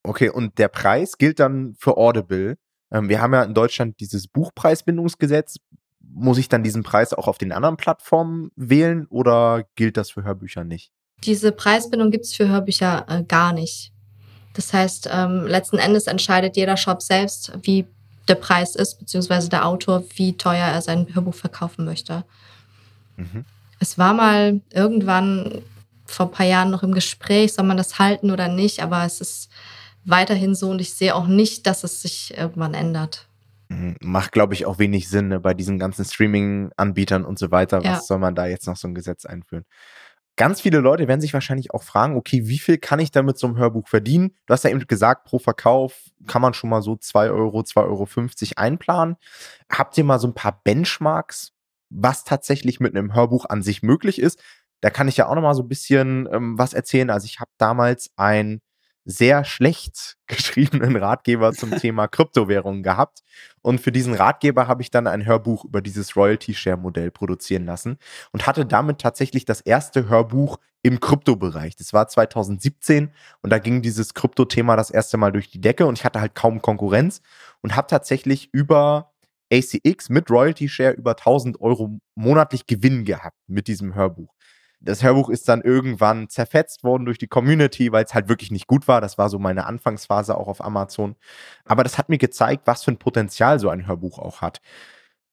Okay, 0.02 0.28
und 0.28 0.58
der 0.58 0.68
Preis 0.68 1.18
gilt 1.18 1.40
dann 1.40 1.74
für 1.78 1.96
Audible. 1.96 2.56
Ähm, 2.92 3.08
wir 3.08 3.20
haben 3.20 3.32
ja 3.32 3.42
in 3.42 3.54
Deutschland 3.54 3.98
dieses 4.00 4.28
Buchpreisbindungsgesetz. 4.28 5.56
Muss 6.00 6.38
ich 6.38 6.48
dann 6.48 6.62
diesen 6.62 6.82
Preis 6.82 7.12
auch 7.12 7.28
auf 7.28 7.38
den 7.38 7.52
anderen 7.52 7.76
Plattformen 7.76 8.50
wählen 8.56 9.06
oder 9.06 9.64
gilt 9.74 9.96
das 9.96 10.10
für 10.10 10.24
Hörbücher 10.24 10.64
nicht? 10.64 10.92
Diese 11.24 11.50
Preisbindung 11.50 12.10
gibt 12.10 12.24
es 12.24 12.34
für 12.34 12.48
Hörbücher 12.48 13.06
äh, 13.08 13.24
gar 13.24 13.52
nicht. 13.52 13.92
Das 14.56 14.72
heißt, 14.72 15.10
ähm, 15.12 15.46
letzten 15.46 15.76
Endes 15.76 16.06
entscheidet 16.06 16.56
jeder 16.56 16.78
Shop 16.78 17.02
selbst, 17.02 17.52
wie 17.62 17.84
der 18.26 18.36
Preis 18.36 18.74
ist, 18.74 18.98
beziehungsweise 18.98 19.50
der 19.50 19.66
Autor, 19.66 20.02
wie 20.14 20.36
teuer 20.36 20.66
er 20.66 20.80
sein 20.80 21.06
Hörbuch 21.14 21.34
verkaufen 21.34 21.84
möchte. 21.84 22.24
Mhm. 23.16 23.44
Es 23.78 23.98
war 23.98 24.14
mal 24.14 24.62
irgendwann 24.72 25.62
vor 26.06 26.26
ein 26.26 26.32
paar 26.32 26.46
Jahren 26.46 26.70
noch 26.70 26.82
im 26.82 26.92
Gespräch, 26.92 27.52
soll 27.52 27.66
man 27.66 27.76
das 27.76 27.98
halten 27.98 28.30
oder 28.30 28.48
nicht, 28.48 28.82
aber 28.82 29.04
es 29.04 29.20
ist 29.20 29.50
weiterhin 30.04 30.54
so 30.54 30.70
und 30.70 30.80
ich 30.80 30.94
sehe 30.94 31.14
auch 31.14 31.26
nicht, 31.26 31.66
dass 31.66 31.84
es 31.84 32.00
sich 32.00 32.36
irgendwann 32.36 32.72
ändert. 32.72 33.28
Mhm. 33.68 33.96
Macht, 34.00 34.32
glaube 34.32 34.54
ich, 34.54 34.64
auch 34.64 34.78
wenig 34.78 35.10
Sinn 35.10 35.28
ne? 35.28 35.38
bei 35.38 35.52
diesen 35.52 35.78
ganzen 35.78 36.06
Streaming-Anbietern 36.06 37.26
und 37.26 37.38
so 37.38 37.50
weiter. 37.50 37.82
Ja. 37.82 37.96
Was 37.96 38.06
soll 38.06 38.18
man 38.18 38.34
da 38.34 38.46
jetzt 38.46 38.66
noch 38.66 38.76
so 38.76 38.88
ein 38.88 38.94
Gesetz 38.94 39.26
einführen? 39.26 39.64
Ganz 40.36 40.60
viele 40.60 40.80
Leute 40.80 41.08
werden 41.08 41.22
sich 41.22 41.32
wahrscheinlich 41.32 41.72
auch 41.72 41.82
fragen, 41.82 42.14
okay, 42.14 42.46
wie 42.46 42.58
viel 42.58 42.76
kann 42.76 43.00
ich 43.00 43.10
damit 43.10 43.38
so 43.38 43.46
einem 43.46 43.56
Hörbuch 43.56 43.88
verdienen? 43.88 44.36
Du 44.46 44.52
hast 44.52 44.64
ja 44.64 44.70
eben 44.70 44.86
gesagt, 44.86 45.24
pro 45.24 45.38
Verkauf 45.38 46.10
kann 46.26 46.42
man 46.42 46.52
schon 46.52 46.68
mal 46.68 46.82
so 46.82 46.94
2 46.94 47.30
Euro, 47.30 47.60
2,50 47.60 47.78
Euro 47.86 48.06
einplanen. 48.56 49.16
Habt 49.72 49.96
ihr 49.96 50.04
mal 50.04 50.18
so 50.18 50.28
ein 50.28 50.34
paar 50.34 50.60
Benchmarks, 50.62 51.52
was 51.88 52.24
tatsächlich 52.24 52.80
mit 52.80 52.94
einem 52.94 53.14
Hörbuch 53.14 53.46
an 53.46 53.62
sich 53.62 53.82
möglich 53.82 54.20
ist? 54.20 54.42
Da 54.82 54.90
kann 54.90 55.08
ich 55.08 55.16
ja 55.16 55.26
auch 55.26 55.34
noch 55.34 55.42
mal 55.42 55.54
so 55.54 55.62
ein 55.62 55.68
bisschen 55.68 56.28
ähm, 56.30 56.58
was 56.58 56.74
erzählen. 56.74 57.08
Also 57.08 57.24
ich 57.24 57.40
habe 57.40 57.50
damals 57.56 58.10
ein 58.16 58.60
sehr 59.06 59.44
schlecht 59.44 60.16
geschriebenen 60.26 60.96
Ratgeber 60.96 61.52
zum 61.52 61.70
Thema 61.78 62.08
Kryptowährungen 62.08 62.82
gehabt. 62.82 63.20
Und 63.62 63.80
für 63.80 63.92
diesen 63.92 64.12
Ratgeber 64.12 64.68
habe 64.68 64.82
ich 64.82 64.90
dann 64.90 65.06
ein 65.06 65.24
Hörbuch 65.24 65.64
über 65.64 65.80
dieses 65.80 66.16
Royalty 66.16 66.52
Share 66.52 66.76
Modell 66.76 67.10
produzieren 67.10 67.64
lassen 67.64 67.98
und 68.32 68.46
hatte 68.46 68.66
damit 68.66 69.00
tatsächlich 69.00 69.44
das 69.44 69.60
erste 69.60 70.08
Hörbuch 70.08 70.58
im 70.82 71.00
Kryptobereich. 71.00 71.76
Das 71.76 71.92
war 71.92 72.06
2017 72.06 73.12
und 73.42 73.50
da 73.50 73.58
ging 73.58 73.82
dieses 73.82 74.14
Krypto-Thema 74.14 74.76
das 74.76 74.90
erste 74.90 75.16
Mal 75.16 75.32
durch 75.32 75.50
die 75.50 75.60
Decke 75.60 75.86
und 75.86 75.98
ich 75.98 76.04
hatte 76.04 76.20
halt 76.20 76.34
kaum 76.34 76.60
Konkurrenz 76.60 77.22
und 77.62 77.74
habe 77.74 77.88
tatsächlich 77.88 78.50
über 78.52 79.12
ACX 79.52 80.08
mit 80.08 80.30
Royalty 80.30 80.68
Share 80.68 80.92
über 80.92 81.12
1000 81.12 81.60
Euro 81.60 81.98
monatlich 82.14 82.66
Gewinn 82.66 83.04
gehabt 83.04 83.36
mit 83.46 83.68
diesem 83.68 83.94
Hörbuch. 83.94 84.35
Das 84.80 85.02
Hörbuch 85.02 85.30
ist 85.30 85.48
dann 85.48 85.62
irgendwann 85.62 86.28
zerfetzt 86.28 86.84
worden 86.84 87.06
durch 87.06 87.18
die 87.18 87.28
Community, 87.28 87.92
weil 87.92 88.04
es 88.04 88.14
halt 88.14 88.28
wirklich 88.28 88.50
nicht 88.50 88.66
gut 88.66 88.86
war. 88.88 89.00
Das 89.00 89.18
war 89.18 89.28
so 89.28 89.38
meine 89.38 89.66
Anfangsphase 89.66 90.36
auch 90.36 90.48
auf 90.48 90.62
Amazon. 90.62 91.16
Aber 91.64 91.82
das 91.82 91.98
hat 91.98 92.08
mir 92.08 92.18
gezeigt, 92.18 92.66
was 92.66 92.84
für 92.84 92.92
ein 92.92 92.98
Potenzial 92.98 93.58
so 93.58 93.68
ein 93.70 93.86
Hörbuch 93.86 94.18
auch 94.18 94.42
hat. 94.42 94.60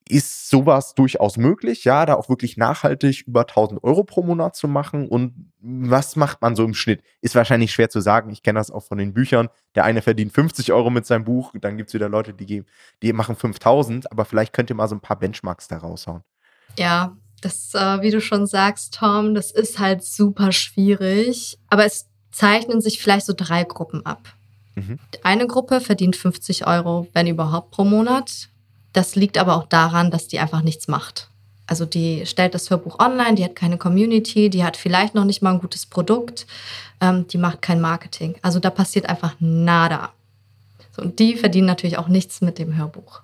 Ist 0.09 0.49
sowas 0.49 0.95
durchaus 0.95 1.37
möglich, 1.37 1.85
ja, 1.85 2.05
da 2.05 2.15
auch 2.15 2.27
wirklich 2.27 2.57
nachhaltig 2.57 3.23
über 3.25 3.41
1000 3.41 3.83
Euro 3.83 4.03
pro 4.03 4.21
Monat 4.21 4.55
zu 4.55 4.67
machen? 4.67 5.07
Und 5.07 5.51
was 5.61 6.17
macht 6.17 6.41
man 6.41 6.55
so 6.57 6.65
im 6.65 6.73
Schnitt? 6.73 7.01
Ist 7.21 7.35
wahrscheinlich 7.35 7.71
schwer 7.71 7.89
zu 7.89 8.01
sagen. 8.01 8.29
Ich 8.29 8.43
kenne 8.43 8.59
das 8.59 8.69
auch 8.69 8.83
von 8.83 8.97
den 8.97 9.13
Büchern. 9.13 9.47
Der 9.75 9.85
eine 9.85 10.01
verdient 10.01 10.33
50 10.33 10.73
Euro 10.73 10.89
mit 10.89 11.05
seinem 11.05 11.23
Buch, 11.23 11.53
dann 11.59 11.77
gibt 11.77 11.89
es 11.89 11.93
wieder 11.93 12.09
Leute, 12.09 12.33
die, 12.33 12.65
die 13.01 13.13
machen 13.13 13.35
5000, 13.35 14.11
aber 14.11 14.25
vielleicht 14.25 14.51
könnt 14.51 14.69
ihr 14.69 14.75
mal 14.75 14.89
so 14.89 14.95
ein 14.95 15.01
paar 15.01 15.19
Benchmarks 15.19 15.69
da 15.69 15.77
raushauen. 15.77 16.23
Ja, 16.77 17.15
das, 17.43 17.73
äh, 17.73 18.01
wie 18.01 18.11
du 18.11 18.21
schon 18.21 18.47
sagst, 18.47 18.95
Tom, 18.95 19.35
das 19.35 19.51
ist 19.51 19.79
halt 19.79 20.03
super 20.03 20.51
schwierig. 20.51 21.57
Aber 21.69 21.85
es 21.85 22.07
zeichnen 22.31 22.81
sich 22.81 23.01
vielleicht 23.01 23.25
so 23.25 23.33
drei 23.35 23.63
Gruppen 23.63 24.05
ab. 24.05 24.33
Mhm. 24.75 24.99
Eine 25.23 25.47
Gruppe 25.47 25.81
verdient 25.81 26.15
50 26.15 26.67
Euro, 26.67 27.07
wenn 27.13 27.27
überhaupt, 27.27 27.71
pro 27.71 27.83
Monat. 27.83 28.49
Das 28.91 29.15
liegt 29.15 29.37
aber 29.37 29.55
auch 29.55 29.67
daran, 29.67 30.11
dass 30.11 30.27
die 30.27 30.39
einfach 30.39 30.61
nichts 30.61 30.87
macht. 30.87 31.29
Also 31.65 31.85
die 31.85 32.25
stellt 32.25 32.53
das 32.53 32.69
Hörbuch 32.69 32.99
online, 32.99 33.35
die 33.35 33.43
hat 33.43 33.55
keine 33.55 33.77
Community, 33.77 34.49
die 34.49 34.63
hat 34.63 34.77
vielleicht 34.77 35.15
noch 35.15 35.25
nicht 35.25 35.41
mal 35.41 35.53
ein 35.53 35.59
gutes 35.59 35.85
Produkt, 35.85 36.45
ähm, 36.99 37.27
die 37.27 37.37
macht 37.37 37.61
kein 37.61 37.79
Marketing. 37.79 38.35
Also 38.41 38.59
da 38.59 38.69
passiert 38.69 39.07
einfach 39.07 39.35
nada. 39.39 40.11
So, 40.95 41.01
und 41.01 41.19
die 41.19 41.35
verdienen 41.35 41.67
natürlich 41.67 41.97
auch 41.97 42.09
nichts 42.09 42.41
mit 42.41 42.59
dem 42.59 42.75
Hörbuch. 42.75 43.21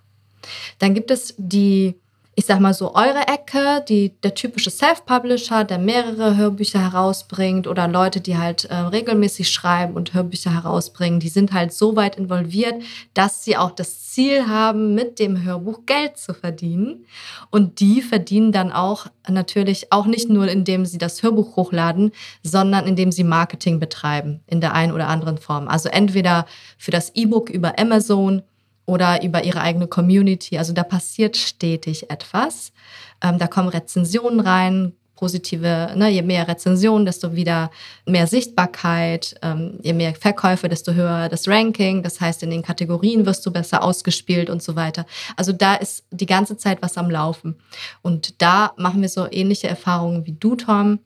Dann 0.80 0.94
gibt 0.94 1.12
es 1.12 1.36
die 1.38 1.96
ich 2.40 2.46
sag 2.46 2.62
mal 2.62 2.74
so, 2.74 2.96
eure 2.96 3.28
Ecke, 3.28 3.84
die, 3.90 4.14
der 4.24 4.34
typische 4.34 4.70
Self-Publisher, 4.70 5.66
der 5.66 5.78
mehrere 5.78 6.38
Hörbücher 6.38 6.80
herausbringt 6.80 7.68
oder 7.68 7.90
Leute, 7.90 8.22
die 8.22 8.38
halt 8.38 8.64
äh, 8.64 8.76
regelmäßig 8.76 9.50
schreiben 9.50 9.96
und 9.96 10.14
Hörbücher 10.14 10.54
herausbringen, 10.54 11.20
die 11.20 11.28
sind 11.28 11.52
halt 11.52 11.74
so 11.74 11.98
weit 11.98 12.16
involviert, 12.16 12.76
dass 13.14 13.44
sie 13.44 13.58
auch 13.58 13.72
das 13.72 14.08
Ziel 14.12 14.48
haben, 14.48 14.96
mit 14.96 15.20
dem 15.20 15.44
Hörbuch 15.44 15.86
Geld 15.86 16.16
zu 16.16 16.34
verdienen. 16.34 17.06
Und 17.50 17.82
die 17.82 18.02
verdienen 18.02 18.54
dann 18.54 18.72
auch 18.72 19.08
natürlich 19.28 19.92
auch 19.92 20.06
nicht 20.06 20.30
nur, 20.30 20.48
indem 20.48 20.86
sie 20.86 20.98
das 20.98 21.22
Hörbuch 21.22 21.58
hochladen, 21.58 22.14
sondern 22.42 22.88
indem 22.88 23.12
sie 23.12 23.26
Marketing 23.26 23.82
betreiben 23.82 24.40
in 24.48 24.62
der 24.62 24.74
einen 24.74 24.94
oder 24.94 25.10
anderen 25.10 25.40
Form. 25.40 25.68
Also 25.68 25.90
entweder 25.90 26.46
für 26.78 26.92
das 26.92 27.14
E-Book 27.16 27.50
über 27.50 27.78
Amazon, 27.78 28.44
oder 28.90 29.24
über 29.24 29.44
ihre 29.44 29.62
eigene 29.62 29.88
Community. 29.88 30.58
Also 30.58 30.74
da 30.74 30.84
passiert 30.84 31.38
stetig 31.38 32.10
etwas. 32.10 32.74
Ähm, 33.22 33.38
da 33.38 33.48
kommen 33.48 33.70
Rezensionen 33.70 34.40
rein, 34.40 34.94
positive, 35.16 35.92
ne, 35.96 36.10
je 36.10 36.22
mehr 36.22 36.48
Rezensionen, 36.48 37.06
desto 37.06 37.36
wieder 37.36 37.70
mehr 38.06 38.26
Sichtbarkeit, 38.26 39.36
ähm, 39.42 39.78
je 39.84 39.94
mehr 39.94 40.16
Verkäufe, 40.16 40.70
desto 40.70 40.94
höher 40.94 41.30
das 41.30 41.48
Ranking. 41.48 42.02
Das 42.02 42.20
heißt, 42.20 42.42
in 42.42 42.50
den 42.50 42.64
Kategorien 42.64 43.26
wirst 43.26 43.46
du 43.46 43.52
besser 43.52 43.84
ausgespielt 43.84 44.50
und 44.50 44.64
so 44.64 44.76
weiter. 44.76 45.06
Also 45.36 45.52
da 45.52 45.76
ist 45.76 46.06
die 46.10 46.26
ganze 46.26 46.58
Zeit 46.58 46.82
was 46.82 46.98
am 46.98 47.12
Laufen. 47.12 47.56
Und 48.02 48.42
da 48.42 48.72
machen 48.78 49.02
wir 49.02 49.10
so 49.10 49.28
ähnliche 49.30 49.68
Erfahrungen 49.68 50.26
wie 50.26 50.34
du, 50.34 50.56
Tom. 50.56 51.00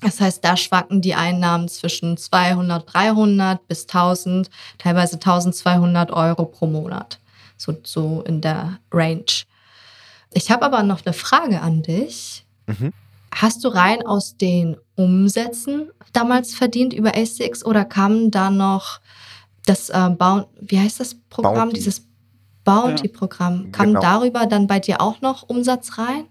Das 0.00 0.20
heißt, 0.20 0.44
da 0.44 0.56
schwanken 0.56 1.00
die 1.00 1.14
Einnahmen 1.14 1.68
zwischen 1.68 2.16
200, 2.16 2.92
300 2.92 3.66
bis 3.66 3.82
1000, 3.82 4.50
teilweise 4.78 5.14
1200 5.14 6.10
Euro 6.10 6.44
pro 6.44 6.66
Monat. 6.66 7.18
So, 7.56 7.74
so 7.82 8.22
in 8.26 8.40
der 8.40 8.78
Range. 8.92 9.24
Ich 10.32 10.50
habe 10.50 10.64
aber 10.64 10.82
noch 10.82 11.06
eine 11.06 11.14
Frage 11.14 11.60
an 11.60 11.82
dich. 11.82 12.44
Mhm. 12.66 12.92
Hast 13.34 13.64
du 13.64 13.68
rein 13.68 14.04
aus 14.06 14.36
den 14.36 14.76
Umsätzen 14.94 15.90
damals 16.12 16.54
verdient 16.54 16.92
über 16.92 17.16
ACX 17.16 17.64
oder 17.64 17.84
kam 17.84 18.30
da 18.30 18.50
noch 18.50 19.00
das 19.66 19.90
äh, 19.90 20.10
Bounty, 20.10 20.48
wie 20.60 20.78
heißt 20.78 21.00
das 21.00 21.16
Programm, 21.30 21.54
Bounty. 21.54 21.74
dieses 21.74 22.06
Bounty-Programm? 22.64 23.72
Kam 23.72 23.86
genau. 23.86 24.00
darüber 24.00 24.46
dann 24.46 24.66
bei 24.66 24.80
dir 24.80 25.00
auch 25.00 25.20
noch 25.20 25.48
Umsatz 25.48 25.98
rein? 25.98 26.26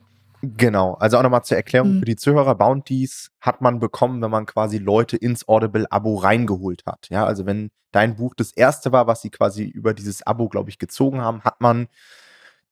Genau, 0.45 0.95
also 0.95 1.17
auch 1.17 1.23
nochmal 1.23 1.45
zur 1.45 1.55
Erklärung 1.55 1.93
mhm. 1.93 1.99
für 1.99 2.05
die 2.05 2.17
Zuhörer, 2.17 2.55
Bounties 2.55 3.31
hat 3.39 3.61
man 3.61 3.79
bekommen, 3.79 4.21
wenn 4.21 4.29
man 4.29 4.45
quasi 4.45 4.77
Leute 4.77 5.15
ins 5.15 5.47
Audible-Abo 5.47 6.15
reingeholt 6.15 6.85
hat. 6.85 7.07
Ja, 7.09 7.25
also 7.25 7.45
wenn 7.45 7.71
dein 7.93 8.17
Buch 8.17 8.33
das 8.35 8.51
erste 8.51 8.91
war, 8.91 9.07
was 9.07 9.21
sie 9.21 9.29
quasi 9.29 9.63
über 9.63 9.93
dieses 9.93 10.27
Abo, 10.27 10.49
glaube 10.49 10.69
ich, 10.69 10.79
gezogen 10.79 11.21
haben, 11.21 11.45
hat 11.45 11.61
man, 11.61 11.87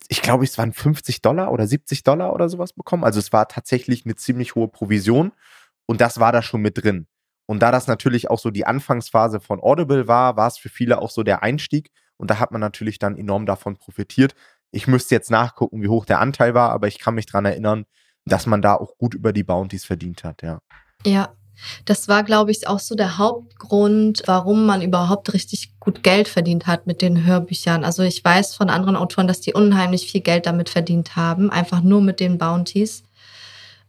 ich 0.10 0.22
glaube, 0.22 0.44
es 0.44 0.58
waren 0.58 0.74
50 0.74 1.22
Dollar 1.22 1.50
oder 1.54 1.66
70 1.66 2.04
Dollar 2.04 2.34
oder 2.34 2.50
sowas 2.50 2.74
bekommen. 2.74 3.06
Also 3.06 3.20
es 3.20 3.32
war 3.32 3.48
tatsächlich 3.48 4.04
eine 4.04 4.16
ziemlich 4.16 4.56
hohe 4.56 4.68
Provision 4.68 5.32
und 5.86 6.02
das 6.02 6.20
war 6.20 6.34
da 6.34 6.42
schon 6.42 6.62
mit 6.62 6.84
drin. 6.84 7.08
Und 7.46 7.62
da 7.62 7.72
das 7.72 7.88
natürlich 7.88 8.30
auch 8.30 8.40
so 8.40 8.52
die 8.52 8.66
Anfangsphase 8.66 9.40
von 9.40 9.62
Audible 9.62 10.10
war, 10.10 10.36
war 10.36 10.48
es 10.48 10.58
für 10.58 10.70
viele 10.70 11.02
auch 11.02 11.10
so 11.10 11.24
der 11.24 11.42
Einstieg. 11.42 11.90
Und 12.18 12.30
da 12.30 12.40
hat 12.40 12.52
man 12.52 12.62
natürlich 12.62 13.00
dann 13.00 13.18
enorm 13.18 13.46
davon 13.46 13.78
profitiert. 13.78 14.36
Ich 14.72 14.88
müsste 14.88 15.16
jetzt 15.16 15.32
nachgucken, 15.32 15.82
wie 15.82 15.90
hoch 15.90 16.06
der 16.06 16.20
Anteil 16.20 16.54
war, 16.54 16.72
aber 16.72 16.88
ich 16.88 17.00
kann 17.00 17.16
mich 17.16 17.26
daran 17.26 17.46
erinnern, 17.46 17.86
dass 18.26 18.46
man 18.46 18.62
da 18.62 18.76
auch 18.76 18.98
gut 18.98 19.14
über 19.14 19.34
die 19.34 19.44
Bounties 19.44 19.86
verdient 19.86 20.24
hat, 20.24 20.42
ja. 20.44 20.62
Ja, 21.06 21.34
das 21.86 22.08
war, 22.08 22.24
glaube 22.24 22.52
ich, 22.52 22.68
auch 22.68 22.80
so 22.80 22.96
der 22.96 23.18
Hauptgrund, 23.18 24.24
warum 24.26 24.66
man 24.66 24.82
überhaupt 24.82 25.34
richtig 25.34 25.80
gut 25.80 26.04
Geld 26.04 26.28
verdient 26.28 26.68
hat 26.68 26.88
mit 26.88 27.02
den 27.02 27.26
Hörbüchern. 27.26 27.84
Also 27.84 28.04
ich 28.04 28.24
weiß 28.24 28.56
von 28.56 28.70
anderen 28.70 28.96
Autoren, 28.96 29.28
dass 29.28 29.42
die 29.42 29.54
unheimlich 29.54 30.10
viel 30.12 30.22
Geld 30.22 30.46
damit 30.46 30.70
verdient 30.70 31.16
haben, 31.16 31.50
einfach 31.50 31.82
nur 31.82 32.02
mit 32.02 32.20
den 32.20 32.38
Bounties. 32.38 33.04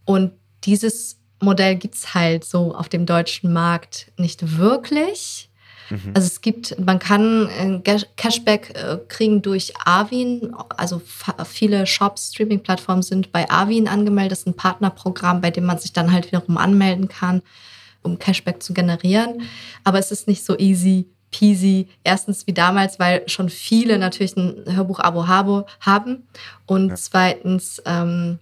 Und 0.04 0.32
dieses 0.64 1.18
Modell 1.40 1.76
gibt 1.76 1.94
es 1.94 2.14
halt 2.14 2.44
so 2.44 2.74
auf 2.74 2.88
dem 2.88 3.06
deutschen 3.06 3.52
Markt 3.52 4.12
nicht 4.16 4.58
wirklich. 4.58 5.50
Mhm. 5.92 6.12
Also 6.14 6.26
es 6.26 6.40
gibt, 6.40 6.78
man 6.78 6.98
kann 6.98 7.48
äh, 7.48 7.98
Cashback 8.16 8.70
äh, 8.74 8.98
kriegen 9.08 9.42
durch 9.42 9.74
Avin. 9.84 10.54
Also 10.76 11.02
viele 11.44 11.86
Shops, 11.86 12.32
Streaming-Plattformen 12.32 13.02
sind 13.02 13.30
bei 13.30 13.50
Avin 13.50 13.88
angemeldet. 13.88 14.32
Das 14.32 14.38
ist 14.40 14.46
ein 14.46 14.56
Partnerprogramm, 14.56 15.40
bei 15.42 15.50
dem 15.50 15.64
man 15.64 15.78
sich 15.78 15.92
dann 15.92 16.12
halt 16.12 16.26
wiederum 16.26 16.56
anmelden 16.56 17.08
kann, 17.08 17.42
um 18.02 18.18
Cashback 18.18 18.62
zu 18.62 18.72
generieren. 18.72 19.42
Aber 19.84 19.98
es 19.98 20.10
ist 20.10 20.26
nicht 20.26 20.44
so 20.44 20.56
easy 20.58 21.06
peasy. 21.30 21.88
Erstens 22.04 22.46
wie 22.46 22.52
damals, 22.52 22.98
weil 22.98 23.28
schon 23.28 23.48
viele 23.48 23.98
natürlich 23.98 24.36
ein 24.36 24.64
Hörbuch-Abo 24.66 25.26
haben. 25.26 26.28
Und 26.66 26.90
ja. 26.90 26.94
zweitens 26.94 27.82
ähm, 27.86 28.38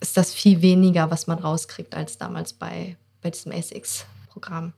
ist 0.00 0.16
das 0.16 0.32
viel 0.32 0.62
weniger, 0.62 1.10
was 1.10 1.26
man 1.26 1.38
rauskriegt, 1.38 1.94
als 1.94 2.18
damals 2.18 2.52
bei, 2.52 2.96
bei 3.22 3.30
diesem 3.30 3.52
ASX-Programm. 3.52 4.72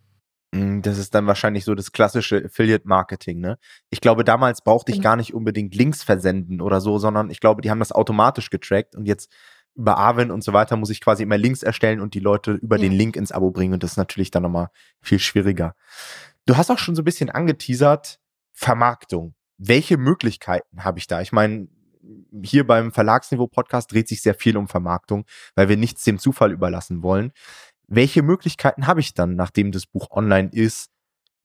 Mm, 0.52 0.80
das 0.80 0.98
ist 0.98 1.14
dann 1.14 1.26
wahrscheinlich 1.26 1.64
so 1.64 1.74
das 1.74 1.92
klassische 1.92 2.44
Affiliate-Marketing, 2.44 3.40
ne? 3.40 3.58
Ich 3.90 4.00
glaube, 4.00 4.24
damals 4.24 4.62
brauchte 4.62 4.92
ich 4.92 4.98
mhm. 4.98 5.02
gar 5.02 5.16
nicht 5.16 5.34
unbedingt 5.34 5.74
Links 5.74 6.02
versenden 6.02 6.60
oder 6.60 6.80
so, 6.80 6.98
sondern 6.98 7.30
ich 7.30 7.40
glaube, 7.40 7.60
die 7.60 7.70
haben 7.70 7.80
das 7.80 7.92
automatisch 7.92 8.50
getrackt 8.50 8.96
und 8.96 9.06
jetzt 9.06 9.30
über 9.74 9.96
Arvin 9.96 10.30
und 10.30 10.42
so 10.42 10.52
weiter 10.52 10.76
muss 10.76 10.90
ich 10.90 11.00
quasi 11.00 11.22
immer 11.22 11.38
Links 11.38 11.62
erstellen 11.62 12.00
und 12.00 12.14
die 12.14 12.20
Leute 12.20 12.52
über 12.52 12.76
ja. 12.76 12.82
den 12.82 12.92
Link 12.92 13.14
ins 13.14 13.30
Abo 13.30 13.50
bringen 13.50 13.74
und 13.74 13.82
das 13.82 13.92
ist 13.92 13.96
natürlich 13.96 14.30
dann 14.30 14.42
nochmal 14.42 14.68
viel 15.00 15.18
schwieriger. 15.18 15.74
Du 16.46 16.56
hast 16.56 16.70
auch 16.70 16.78
schon 16.78 16.96
so 16.96 17.02
ein 17.02 17.04
bisschen 17.04 17.30
angeteasert, 17.30 18.18
Vermarktung. 18.52 19.34
Welche 19.58 19.96
Möglichkeiten 19.96 20.82
habe 20.82 20.98
ich 20.98 21.06
da? 21.06 21.20
Ich 21.20 21.30
meine, 21.30 21.68
hier 22.42 22.66
beim 22.66 22.90
Verlagsniveau-Podcast 22.90 23.92
dreht 23.92 24.08
sich 24.08 24.22
sehr 24.22 24.34
viel 24.34 24.56
um 24.56 24.66
Vermarktung, 24.66 25.26
weil 25.54 25.68
wir 25.68 25.76
nichts 25.76 26.04
dem 26.04 26.18
Zufall 26.18 26.52
überlassen 26.52 27.02
wollen 27.02 27.32
welche 27.88 28.22
Möglichkeiten 28.22 28.86
habe 28.86 29.00
ich 29.00 29.14
dann, 29.14 29.34
nachdem 29.34 29.72
das 29.72 29.86
Buch 29.86 30.10
online 30.10 30.50
ist, 30.52 30.90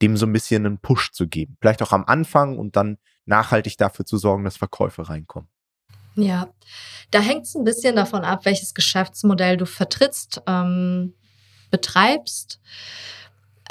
dem 0.02 0.18
so 0.18 0.26
ein 0.26 0.34
bisschen 0.34 0.66
einen 0.66 0.78
Push 0.78 1.12
zu 1.12 1.28
geben? 1.28 1.58
Vielleicht 1.60 1.82
auch 1.82 1.94
am 1.94 2.06
Anfang 2.06 2.60
und 2.60 2.76
dann 2.76 2.98
nachhaltig 3.26 3.78
dafür 3.78 4.06
zu 4.06 4.18
sorgen, 4.18 4.44
dass 4.44 4.58
Verkäufe 4.58 5.10
reinkommen. 5.10 5.50
Ja, 6.16 6.54
da 7.10 7.20
hängt 7.20 7.46
es 7.46 7.56
ein 7.56 7.64
bisschen 7.64 7.96
davon 7.96 8.24
ab, 8.24 8.46
welches 8.46 8.74
Geschäftsmodell 8.74 9.58
du 9.58 9.66
vertrittst, 9.66 10.44
ähm, 10.46 11.16
betreibst. 11.72 12.60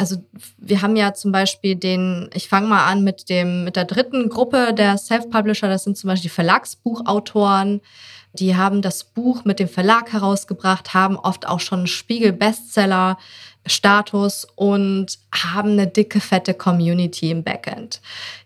Also 0.02 0.16
wir 0.58 0.82
haben 0.82 0.96
ja 0.96 1.14
zum 1.14 1.30
Beispiel 1.30 1.76
den, 1.76 2.28
ich 2.34 2.48
fange 2.48 2.66
mal 2.66 2.86
an 2.86 3.04
mit 3.04 3.28
dem, 3.28 3.62
mit 3.62 3.76
der 3.76 3.84
dritten 3.84 4.30
Gruppe 4.30 4.74
der 4.74 4.98
Self-Publisher, 4.98 5.68
das 5.68 5.84
sind 5.84 5.96
zum 5.96 6.08
Beispiel 6.08 6.28
die 6.28 6.34
Verlagsbuchautoren. 6.34 7.80
Die 8.32 8.56
haben 8.56 8.82
das 8.82 9.04
Buch 9.04 9.44
mit 9.44 9.60
dem 9.60 9.68
Verlag 9.68 10.12
herausgebracht, 10.12 10.92
haben 10.92 11.16
oft 11.16 11.46
auch 11.46 11.60
schon 11.60 11.86
Spiegel-Bestseller. 11.86 13.16
Status 13.64 14.44
und 14.56 15.20
haben 15.32 15.70
eine 15.70 15.86
dicke, 15.86 16.18
fette 16.18 16.52
Community 16.52 17.30
im 17.30 17.44
Backend. 17.44 18.00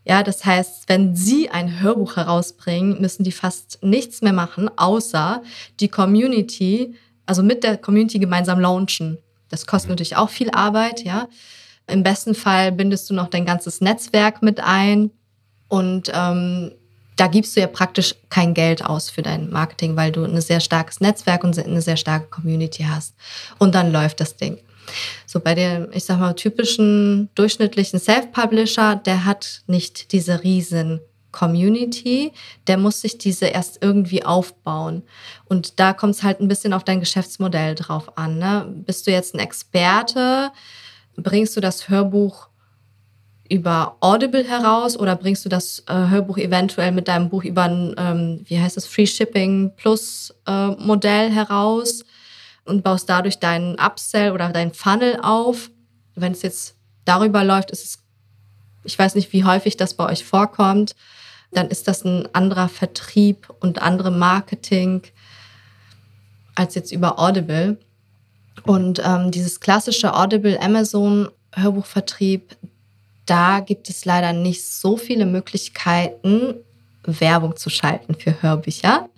Ja, 0.04 0.22
das 0.22 0.44
heißt, 0.44 0.90
wenn 0.90 1.16
sie 1.16 1.48
ein 1.48 1.80
Hörbuch 1.80 2.16
herausbringen, 2.16 3.00
müssen 3.00 3.24
die 3.24 3.32
fast 3.32 3.78
nichts 3.82 4.20
mehr 4.20 4.34
machen, 4.34 4.68
außer 4.76 5.42
die 5.80 5.88
Community, 5.88 6.96
also 7.24 7.42
mit 7.42 7.64
der 7.64 7.78
Community 7.78 8.18
gemeinsam 8.18 8.60
launchen. 8.60 9.16
Das 9.56 9.66
kostet 9.66 9.88
natürlich 9.88 10.16
auch 10.16 10.28
viel 10.28 10.50
Arbeit, 10.50 11.02
ja. 11.02 11.28
Im 11.86 12.02
besten 12.02 12.34
Fall 12.34 12.72
bindest 12.72 13.08
du 13.08 13.14
noch 13.14 13.28
dein 13.28 13.46
ganzes 13.46 13.80
Netzwerk 13.80 14.42
mit 14.42 14.60
ein 14.60 15.10
und 15.68 16.10
ähm, 16.12 16.72
da 17.16 17.28
gibst 17.28 17.56
du 17.56 17.60
ja 17.60 17.66
praktisch 17.66 18.14
kein 18.28 18.52
Geld 18.52 18.84
aus 18.84 19.08
für 19.08 19.22
dein 19.22 19.48
Marketing, 19.48 19.96
weil 19.96 20.12
du 20.12 20.24
ein 20.24 20.38
sehr 20.42 20.60
starkes 20.60 21.00
Netzwerk 21.00 21.42
und 21.42 21.58
eine 21.58 21.80
sehr 21.80 21.96
starke 21.96 22.26
Community 22.26 22.84
hast. 22.84 23.14
Und 23.58 23.74
dann 23.74 23.90
läuft 23.90 24.20
das 24.20 24.36
Ding. 24.36 24.58
So 25.24 25.40
bei 25.40 25.54
dem, 25.54 25.88
ich 25.92 26.04
sag 26.04 26.20
mal, 26.20 26.34
typischen 26.34 27.30
durchschnittlichen 27.34 27.98
Self-Publisher, 27.98 28.96
der 28.96 29.24
hat 29.24 29.62
nicht 29.66 30.12
diese 30.12 30.42
riesen 30.44 31.00
Community, 31.36 32.32
der 32.66 32.78
muss 32.78 33.02
sich 33.02 33.18
diese 33.18 33.46
erst 33.46 33.82
irgendwie 33.82 34.24
aufbauen. 34.24 35.02
Und 35.44 35.78
da 35.78 35.92
kommt 35.92 36.14
es 36.14 36.22
halt 36.22 36.40
ein 36.40 36.48
bisschen 36.48 36.72
auf 36.72 36.82
dein 36.82 37.00
Geschäftsmodell 37.00 37.74
drauf 37.74 38.16
an. 38.16 38.38
Ne? 38.38 38.66
Bist 38.86 39.06
du 39.06 39.10
jetzt 39.10 39.34
ein 39.34 39.38
Experte? 39.38 40.50
Bringst 41.16 41.54
du 41.54 41.60
das 41.60 41.90
Hörbuch 41.90 42.48
über 43.50 43.98
Audible 44.00 44.44
heraus 44.44 44.98
oder 44.98 45.14
bringst 45.14 45.44
du 45.44 45.50
das 45.50 45.84
äh, 45.88 46.08
Hörbuch 46.08 46.38
eventuell 46.38 46.90
mit 46.90 47.06
deinem 47.06 47.28
Buch 47.28 47.44
über 47.44 47.64
ein, 47.64 47.94
ähm, 47.98 48.40
wie 48.46 48.58
heißt 48.58 48.78
das, 48.78 48.86
Free 48.86 49.06
Shipping 49.06 49.72
Plus 49.76 50.34
äh, 50.46 50.68
Modell 50.68 51.30
heraus 51.30 52.02
und 52.64 52.82
baust 52.82 53.10
dadurch 53.10 53.38
deinen 53.38 53.74
Upsell 53.78 54.32
oder 54.32 54.48
deinen 54.48 54.72
Funnel 54.72 55.20
auf? 55.22 55.70
Wenn 56.14 56.32
es 56.32 56.40
jetzt 56.40 56.76
darüber 57.04 57.44
läuft, 57.44 57.70
ist 57.70 57.84
es, 57.84 57.98
ich 58.84 58.98
weiß 58.98 59.14
nicht, 59.14 59.34
wie 59.34 59.44
häufig 59.44 59.76
das 59.76 59.94
bei 59.94 60.10
euch 60.10 60.24
vorkommt, 60.24 60.96
dann 61.56 61.68
ist 61.68 61.88
das 61.88 62.04
ein 62.04 62.28
anderer 62.34 62.68
Vertrieb 62.68 63.52
und 63.60 63.80
andere 63.80 64.10
Marketing 64.10 65.02
als 66.54 66.74
jetzt 66.74 66.92
über 66.92 67.18
Audible. 67.18 67.78
Und 68.64 69.00
ähm, 69.04 69.30
dieses 69.30 69.60
klassische 69.60 70.14
Audible 70.14 70.60
Amazon 70.60 71.28
Hörbuchvertrieb, 71.52 72.56
da 73.24 73.60
gibt 73.60 73.88
es 73.88 74.04
leider 74.04 74.32
nicht 74.32 74.64
so 74.64 74.96
viele 74.96 75.26
Möglichkeiten, 75.26 76.54
Werbung 77.04 77.56
zu 77.56 77.70
schalten 77.70 78.14
für 78.14 78.42
Hörbücher. 78.42 79.08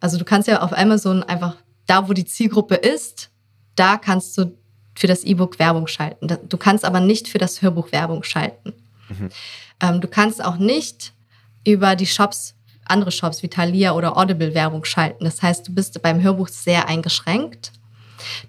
Also 0.00 0.18
du 0.18 0.24
kannst 0.24 0.48
ja 0.48 0.62
auf 0.62 0.76
Amazon 0.76 1.22
einfach 1.22 1.56
da, 1.86 2.08
wo 2.08 2.12
die 2.12 2.24
Zielgruppe 2.24 2.74
ist, 2.74 3.30
da 3.76 3.96
kannst 3.96 4.36
du 4.38 4.56
für 4.94 5.06
das 5.06 5.24
E-Book 5.24 5.58
Werbung 5.58 5.86
schalten. 5.86 6.28
Du 6.48 6.56
kannst 6.56 6.84
aber 6.84 7.00
nicht 7.00 7.28
für 7.28 7.38
das 7.38 7.62
Hörbuch 7.62 7.92
Werbung 7.92 8.24
schalten. 8.24 8.72
Mhm. 9.08 9.28
Ähm, 9.80 10.00
du 10.00 10.08
kannst 10.08 10.44
auch 10.44 10.56
nicht 10.56 11.12
über 11.68 11.96
die 11.96 12.06
Shops, 12.06 12.54
andere 12.84 13.10
Shops 13.10 13.42
wie 13.42 13.48
Thalia 13.48 13.92
oder 13.92 14.16
Audible 14.16 14.54
Werbung 14.54 14.84
schalten. 14.84 15.24
Das 15.24 15.42
heißt, 15.42 15.68
du 15.68 15.74
bist 15.74 16.00
beim 16.02 16.22
Hörbuch 16.22 16.48
sehr 16.48 16.88
eingeschränkt. 16.88 17.72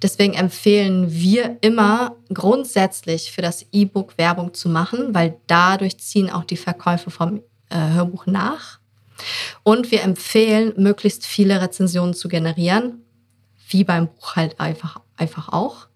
Deswegen 0.02 0.34
empfehlen 0.34 1.12
wir 1.12 1.58
immer 1.62 2.16
grundsätzlich 2.34 3.32
für 3.32 3.42
das 3.42 3.66
E-Book 3.72 4.18
Werbung 4.18 4.54
zu 4.54 4.70
machen, 4.70 5.14
weil 5.14 5.38
dadurch 5.48 6.00
ziehen 6.00 6.30
auch 6.30 6.44
die 6.44 6.58
Verkäufe 6.58 7.12
vom 7.12 7.42
äh, 7.70 7.78
Hörbuch 7.94 8.26
nach. 8.26 8.80
Und 9.64 9.92
wir 9.92 10.02
empfehlen, 10.04 10.74
möglichst 10.78 11.26
viele 11.26 11.62
Rezensionen 11.62 12.14
zu 12.14 12.30
generieren, 12.30 13.04
wie 13.68 13.84
beim 13.84 14.08
Buch 14.08 14.36
halt 14.36 14.60
einfach, 14.60 15.02
einfach 15.18 15.50
auch. 15.50 15.88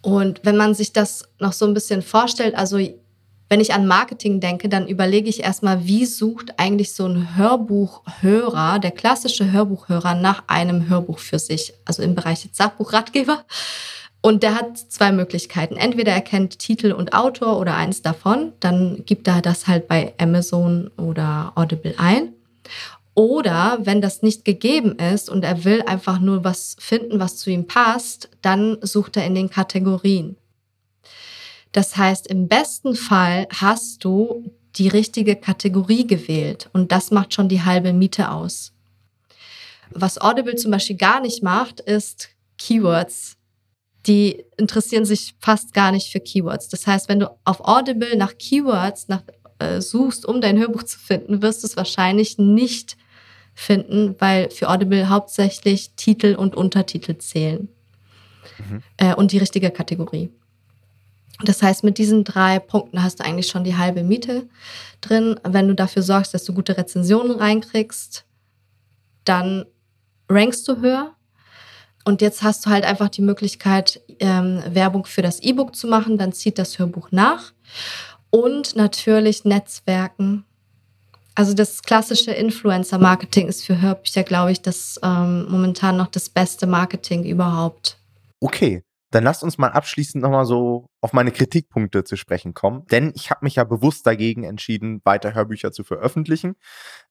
Und 0.00 0.40
wenn 0.44 0.56
man 0.56 0.74
sich 0.74 0.92
das 0.92 1.28
noch 1.38 1.52
so 1.52 1.66
ein 1.66 1.74
bisschen 1.74 2.02
vorstellt, 2.02 2.54
also 2.54 2.78
wenn 3.54 3.60
ich 3.60 3.72
an 3.72 3.86
Marketing 3.86 4.40
denke, 4.40 4.68
dann 4.68 4.88
überlege 4.88 5.28
ich 5.28 5.44
erstmal, 5.44 5.86
wie 5.86 6.06
sucht 6.06 6.58
eigentlich 6.58 6.92
so 6.92 7.06
ein 7.06 7.36
Hörbuchhörer, 7.36 8.80
der 8.80 8.90
klassische 8.90 9.52
Hörbuchhörer, 9.52 10.16
nach 10.16 10.42
einem 10.48 10.88
Hörbuch 10.88 11.20
für 11.20 11.38
sich, 11.38 11.72
also 11.84 12.02
im 12.02 12.16
Bereich 12.16 12.48
Sachbuchratgeber. 12.50 13.44
Und 14.20 14.42
der 14.42 14.56
hat 14.56 14.76
zwei 14.76 15.12
Möglichkeiten. 15.12 15.76
Entweder 15.76 16.10
er 16.10 16.20
kennt 16.20 16.58
Titel 16.58 16.90
und 16.90 17.14
Autor 17.14 17.60
oder 17.60 17.76
eins 17.76 18.02
davon, 18.02 18.54
dann 18.58 19.04
gibt 19.06 19.28
er 19.28 19.40
das 19.40 19.68
halt 19.68 19.86
bei 19.86 20.14
Amazon 20.18 20.90
oder 20.96 21.52
Audible 21.54 21.94
ein. 21.96 22.32
Oder 23.14 23.78
wenn 23.82 24.00
das 24.00 24.22
nicht 24.22 24.44
gegeben 24.44 24.98
ist 24.98 25.30
und 25.30 25.44
er 25.44 25.64
will 25.64 25.82
einfach 25.82 26.18
nur 26.18 26.42
was 26.42 26.74
finden, 26.80 27.20
was 27.20 27.36
zu 27.36 27.50
ihm 27.50 27.68
passt, 27.68 28.30
dann 28.42 28.78
sucht 28.80 29.16
er 29.16 29.24
in 29.24 29.36
den 29.36 29.48
Kategorien. 29.48 30.38
Das 31.74 31.96
heißt, 31.96 32.28
im 32.28 32.46
besten 32.46 32.94
Fall 32.94 33.48
hast 33.52 34.04
du 34.04 34.52
die 34.76 34.86
richtige 34.86 35.34
Kategorie 35.34 36.06
gewählt 36.06 36.70
und 36.72 36.92
das 36.92 37.10
macht 37.10 37.34
schon 37.34 37.48
die 37.48 37.62
halbe 37.62 37.92
Miete 37.92 38.30
aus. 38.30 38.72
Was 39.90 40.20
Audible 40.20 40.54
zum 40.54 40.70
Beispiel 40.70 40.96
gar 40.96 41.20
nicht 41.20 41.42
macht, 41.42 41.80
ist 41.80 42.28
Keywords. 42.58 43.36
Die 44.06 44.44
interessieren 44.56 45.04
sich 45.04 45.34
fast 45.40 45.74
gar 45.74 45.90
nicht 45.90 46.12
für 46.12 46.20
Keywords. 46.20 46.68
Das 46.68 46.86
heißt, 46.86 47.08
wenn 47.08 47.18
du 47.18 47.36
auf 47.44 47.60
Audible 47.60 48.16
nach 48.16 48.38
Keywords 48.38 49.08
nach, 49.08 49.24
äh, 49.58 49.80
suchst, 49.80 50.26
um 50.26 50.40
dein 50.40 50.58
Hörbuch 50.58 50.84
zu 50.84 51.00
finden, 51.00 51.42
wirst 51.42 51.64
du 51.64 51.66
es 51.66 51.76
wahrscheinlich 51.76 52.38
nicht 52.38 52.96
finden, 53.52 54.14
weil 54.20 54.48
für 54.50 54.70
Audible 54.70 55.08
hauptsächlich 55.08 55.90
Titel 55.96 56.36
und 56.36 56.54
Untertitel 56.54 57.18
zählen. 57.18 57.68
Mhm. 58.58 58.82
Äh, 58.96 59.14
und 59.16 59.32
die 59.32 59.38
richtige 59.38 59.72
Kategorie. 59.72 60.30
Das 61.42 61.62
heißt, 61.62 61.82
mit 61.82 61.98
diesen 61.98 62.24
drei 62.24 62.58
Punkten 62.58 63.02
hast 63.02 63.20
du 63.20 63.24
eigentlich 63.24 63.48
schon 63.48 63.64
die 63.64 63.76
halbe 63.76 64.04
Miete 64.04 64.48
drin. 65.00 65.38
Wenn 65.42 65.68
du 65.68 65.74
dafür 65.74 66.02
sorgst, 66.02 66.32
dass 66.32 66.44
du 66.44 66.54
gute 66.54 66.76
Rezensionen 66.76 67.32
reinkriegst, 67.32 68.24
dann 69.24 69.64
rankst 70.28 70.68
du 70.68 70.80
höher. 70.80 71.14
Und 72.04 72.20
jetzt 72.20 72.42
hast 72.42 72.66
du 72.66 72.70
halt 72.70 72.84
einfach 72.84 73.08
die 73.08 73.22
Möglichkeit, 73.22 74.00
ähm, 74.20 74.62
Werbung 74.68 75.06
für 75.06 75.22
das 75.22 75.40
E-Book 75.40 75.74
zu 75.74 75.88
machen. 75.88 76.18
Dann 76.18 76.32
zieht 76.32 76.58
das 76.58 76.78
Hörbuch 76.78 77.08
nach. 77.10 77.52
Und 78.30 78.76
natürlich 78.76 79.44
Netzwerken. 79.44 80.44
Also 81.34 81.52
das 81.52 81.82
klassische 81.82 82.30
Influencer-Marketing 82.30 83.48
ist 83.48 83.64
für 83.64 83.80
Hörbücher, 83.80 84.22
glaube 84.22 84.52
ich, 84.52 84.62
das 84.62 85.00
ähm, 85.02 85.46
momentan 85.48 85.96
noch 85.96 86.06
das 86.08 86.28
beste 86.28 86.66
Marketing 86.66 87.24
überhaupt. 87.24 87.96
Okay, 88.40 88.82
dann 89.14 89.22
lasst 89.22 89.44
uns 89.44 89.58
mal 89.58 89.68
abschließend 89.68 90.22
nochmal 90.22 90.44
so 90.44 90.88
auf 91.00 91.12
meine 91.12 91.30
Kritikpunkte 91.30 92.02
zu 92.02 92.16
sprechen 92.16 92.52
kommen. 92.52 92.84
Denn 92.86 93.12
ich 93.14 93.30
habe 93.30 93.44
mich 93.44 93.54
ja 93.56 93.64
bewusst 93.64 94.06
dagegen 94.06 94.42
entschieden, 94.42 95.00
weiter 95.04 95.34
Hörbücher 95.34 95.70
zu 95.70 95.84
veröffentlichen. 95.84 96.56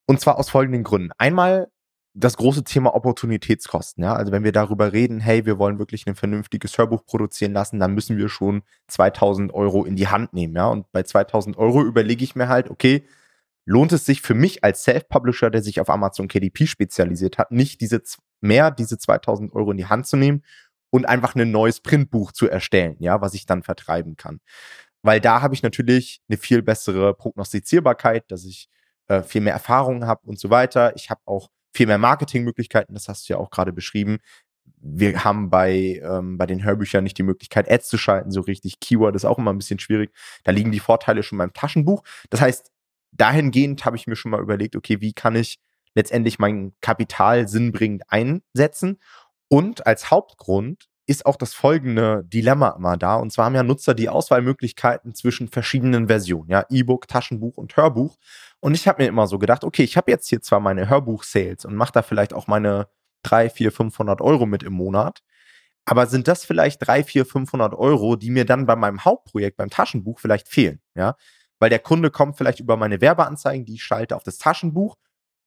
Und 0.05 0.19
zwar 0.19 0.37
aus 0.37 0.49
folgenden 0.49 0.83
Gründen. 0.83 1.11
Einmal 1.17 1.69
das 2.13 2.35
große 2.35 2.65
Thema 2.65 2.93
Opportunitätskosten. 2.93 4.03
Ja? 4.03 4.15
Also 4.15 4.33
wenn 4.33 4.43
wir 4.43 4.51
darüber 4.51 4.91
reden, 4.91 5.21
hey, 5.21 5.45
wir 5.45 5.57
wollen 5.57 5.79
wirklich 5.79 6.05
ein 6.05 6.15
vernünftiges 6.15 6.77
Hörbuch 6.77 7.05
produzieren 7.05 7.53
lassen, 7.53 7.79
dann 7.79 7.93
müssen 7.93 8.17
wir 8.17 8.27
schon 8.27 8.63
2000 8.89 9.53
Euro 9.53 9.85
in 9.85 9.95
die 9.95 10.09
Hand 10.09 10.33
nehmen. 10.33 10.55
Ja? 10.55 10.67
Und 10.67 10.91
bei 10.91 11.03
2000 11.03 11.57
Euro 11.57 11.83
überlege 11.83 12.23
ich 12.25 12.35
mir 12.35 12.49
halt, 12.49 12.69
okay, 12.69 13.07
lohnt 13.65 13.93
es 13.93 14.05
sich 14.05 14.21
für 14.21 14.33
mich 14.33 14.63
als 14.65 14.83
Self-Publisher, 14.83 15.49
der 15.49 15.63
sich 15.63 15.79
auf 15.79 15.89
Amazon 15.89 16.27
KDP 16.27 16.67
spezialisiert 16.67 17.37
hat, 17.37 17.51
nicht 17.51 17.79
diese 17.79 18.03
mehr 18.41 18.71
diese 18.71 18.97
2000 18.97 19.53
Euro 19.53 19.71
in 19.71 19.77
die 19.77 19.85
Hand 19.85 20.05
zu 20.05 20.17
nehmen 20.17 20.43
und 20.93 21.05
einfach 21.07 21.33
ein 21.33 21.49
neues 21.49 21.79
Printbuch 21.79 22.33
zu 22.33 22.47
erstellen, 22.47 22.95
ja, 22.99 23.19
was 23.19 23.33
ich 23.33 23.47
dann 23.47 23.63
vertreiben 23.63 24.15
kann. 24.15 24.41
Weil 25.01 25.19
da 25.19 25.41
habe 25.41 25.55
ich 25.55 25.63
natürlich 25.63 26.21
eine 26.29 26.37
viel 26.37 26.61
bessere 26.61 27.15
Prognostizierbarkeit, 27.15 28.29
dass 28.29 28.45
ich 28.45 28.69
äh, 29.07 29.23
viel 29.23 29.41
mehr 29.41 29.53
Erfahrung 29.53 30.05
habe 30.05 30.21
und 30.27 30.39
so 30.39 30.51
weiter. 30.51 30.95
Ich 30.95 31.09
habe 31.09 31.21
auch 31.25 31.49
viel 31.73 31.87
mehr 31.87 31.97
Marketingmöglichkeiten, 31.97 32.93
das 32.93 33.07
hast 33.07 33.27
du 33.27 33.33
ja 33.33 33.39
auch 33.39 33.49
gerade 33.49 33.73
beschrieben. 33.73 34.19
Wir 34.77 35.23
haben 35.23 35.49
bei, 35.49 35.99
ähm, 36.03 36.37
bei 36.37 36.45
den 36.45 36.63
Hörbüchern 36.63 37.03
nicht 37.03 37.17
die 37.17 37.23
Möglichkeit, 37.23 37.71
Ads 37.71 37.89
zu 37.89 37.97
schalten, 37.97 38.29
so 38.29 38.41
richtig. 38.41 38.79
Keyword 38.79 39.15
ist 39.15 39.25
auch 39.25 39.39
immer 39.39 39.51
ein 39.51 39.57
bisschen 39.57 39.79
schwierig. 39.79 40.13
Da 40.43 40.51
liegen 40.51 40.71
die 40.71 40.79
Vorteile 40.79 41.23
schon 41.23 41.39
beim 41.39 41.53
Taschenbuch. 41.53 42.03
Das 42.29 42.39
heißt, 42.39 42.71
dahingehend 43.13 43.83
habe 43.83 43.97
ich 43.97 44.05
mir 44.05 44.15
schon 44.15 44.29
mal 44.29 44.41
überlegt, 44.41 44.75
okay, 44.75 45.01
wie 45.01 45.13
kann 45.13 45.35
ich 45.35 45.57
letztendlich 45.95 46.37
mein 46.37 46.73
Kapital 46.81 47.47
sinnbringend 47.47 48.03
einsetzen? 48.09 48.99
Und 49.53 49.85
als 49.85 50.09
Hauptgrund 50.09 50.89
ist 51.05 51.27
auch 51.27 51.35
das 51.35 51.53
folgende 51.53 52.23
Dilemma 52.23 52.69
immer 52.69 52.97
da. 52.97 53.17
Und 53.17 53.31
zwar 53.31 53.45
haben 53.45 53.53
ja 53.53 53.61
Nutzer 53.61 53.93
die 53.93 54.09
Auswahlmöglichkeiten 54.09 55.13
zwischen 55.13 55.47
verschiedenen 55.47 56.07
Versionen, 56.07 56.49
ja, 56.49 56.65
E-Book, 56.71 57.07
Taschenbuch 57.07 57.57
und 57.57 57.77
Hörbuch. 57.77 58.17
Und 58.61 58.73
ich 58.73 58.87
habe 58.87 59.03
mir 59.03 59.09
immer 59.09 59.27
so 59.27 59.37
gedacht, 59.37 59.63
okay, 59.63 59.83
ich 59.83 59.95
habe 59.95 60.09
jetzt 60.09 60.27
hier 60.27 60.41
zwar 60.41 60.59
meine 60.59 60.89
Hörbuch-Sales 60.89 61.65
und 61.65 61.75
mache 61.75 61.91
da 61.91 62.01
vielleicht 62.01 62.33
auch 62.33 62.47
meine 62.47 62.87
3, 63.21 63.51
4, 63.51 63.71
500 63.71 64.21
Euro 64.21 64.47
mit 64.47 64.63
im 64.63 64.73
Monat. 64.73 65.21
Aber 65.85 66.07
sind 66.07 66.27
das 66.27 66.45
vielleicht 66.45 66.87
3, 66.87 67.03
4, 67.03 67.23
500 67.23 67.75
Euro, 67.75 68.15
die 68.15 68.31
mir 68.31 68.45
dann 68.45 68.65
bei 68.65 68.75
meinem 68.75 69.05
Hauptprojekt, 69.05 69.57
beim 69.57 69.69
Taschenbuch 69.69 70.19
vielleicht 70.19 70.47
fehlen? 70.47 70.81
Ja, 70.95 71.15
weil 71.59 71.69
der 71.69 71.77
Kunde 71.77 72.09
kommt 72.09 72.37
vielleicht 72.37 72.59
über 72.59 72.75
meine 72.75 73.01
Werbeanzeigen, 73.01 73.65
die 73.67 73.75
ich 73.75 73.83
schalte 73.83 74.15
auf 74.15 74.23
das 74.23 74.39
Taschenbuch, 74.39 74.95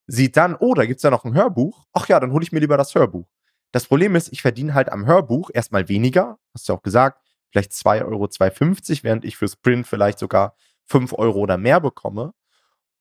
sieht 0.07 0.37
dann, 0.37 0.55
oh, 0.55 0.75
da 0.75 0.87
gibt 0.87 0.99
es 0.99 1.03
ja 1.03 1.11
noch 1.11 1.25
ein 1.25 1.35
Hörbuch. 1.35 1.87
Ach 1.93 2.07
ja, 2.07 2.21
dann 2.21 2.31
hole 2.31 2.45
ich 2.45 2.53
mir 2.53 2.61
lieber 2.61 2.77
das 2.77 2.95
Hörbuch. 2.95 3.27
Das 3.73 3.87
Problem 3.87 4.15
ist, 4.15 4.33
ich 4.33 4.43
verdiene 4.43 4.75
halt 4.75 4.91
am 4.91 5.07
Hörbuch 5.07 5.51
erstmal 5.53 5.89
weniger, 5.89 6.39
hast 6.55 6.69
du 6.69 6.73
auch 6.73 6.83
gesagt, 6.83 7.21
vielleicht 7.51 7.73
2 7.73 8.05
Euro, 8.05 8.25
2,50, 8.25 9.03
während 9.03 9.25
ich 9.25 9.37
fürs 9.37 9.57
Print 9.57 9.87
vielleicht 9.87 10.19
sogar 10.19 10.57
5 10.87 11.13
Euro 11.15 11.41
oder 11.41 11.57
mehr 11.59 11.81
bekomme. 11.81 12.33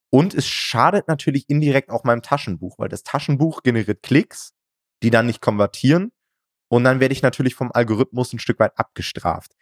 Und 0.10 0.34
es 0.34 0.48
schadet 0.48 1.08
natürlich 1.08 1.50
indirekt 1.50 1.90
auch 1.90 2.04
meinem 2.04 2.22
Taschenbuch, 2.22 2.80
weil 2.80 2.90
das 2.90 3.04
Taschenbuch 3.04 3.64
generiert 3.64 4.02
Klicks, 4.02 4.54
die 5.04 5.10
dann 5.10 5.26
nicht 5.26 5.42
konvertieren. 5.42 6.12
Und 6.68 6.84
dann 6.84 7.00
werde 7.00 7.14
ich 7.14 7.22
natürlich 7.22 7.56
vom 7.56 7.72
Algorithmus 7.74 8.34
ein 8.34 8.40
Stück 8.40 8.60
weit 8.60 8.78
abgestraft. 8.78 9.56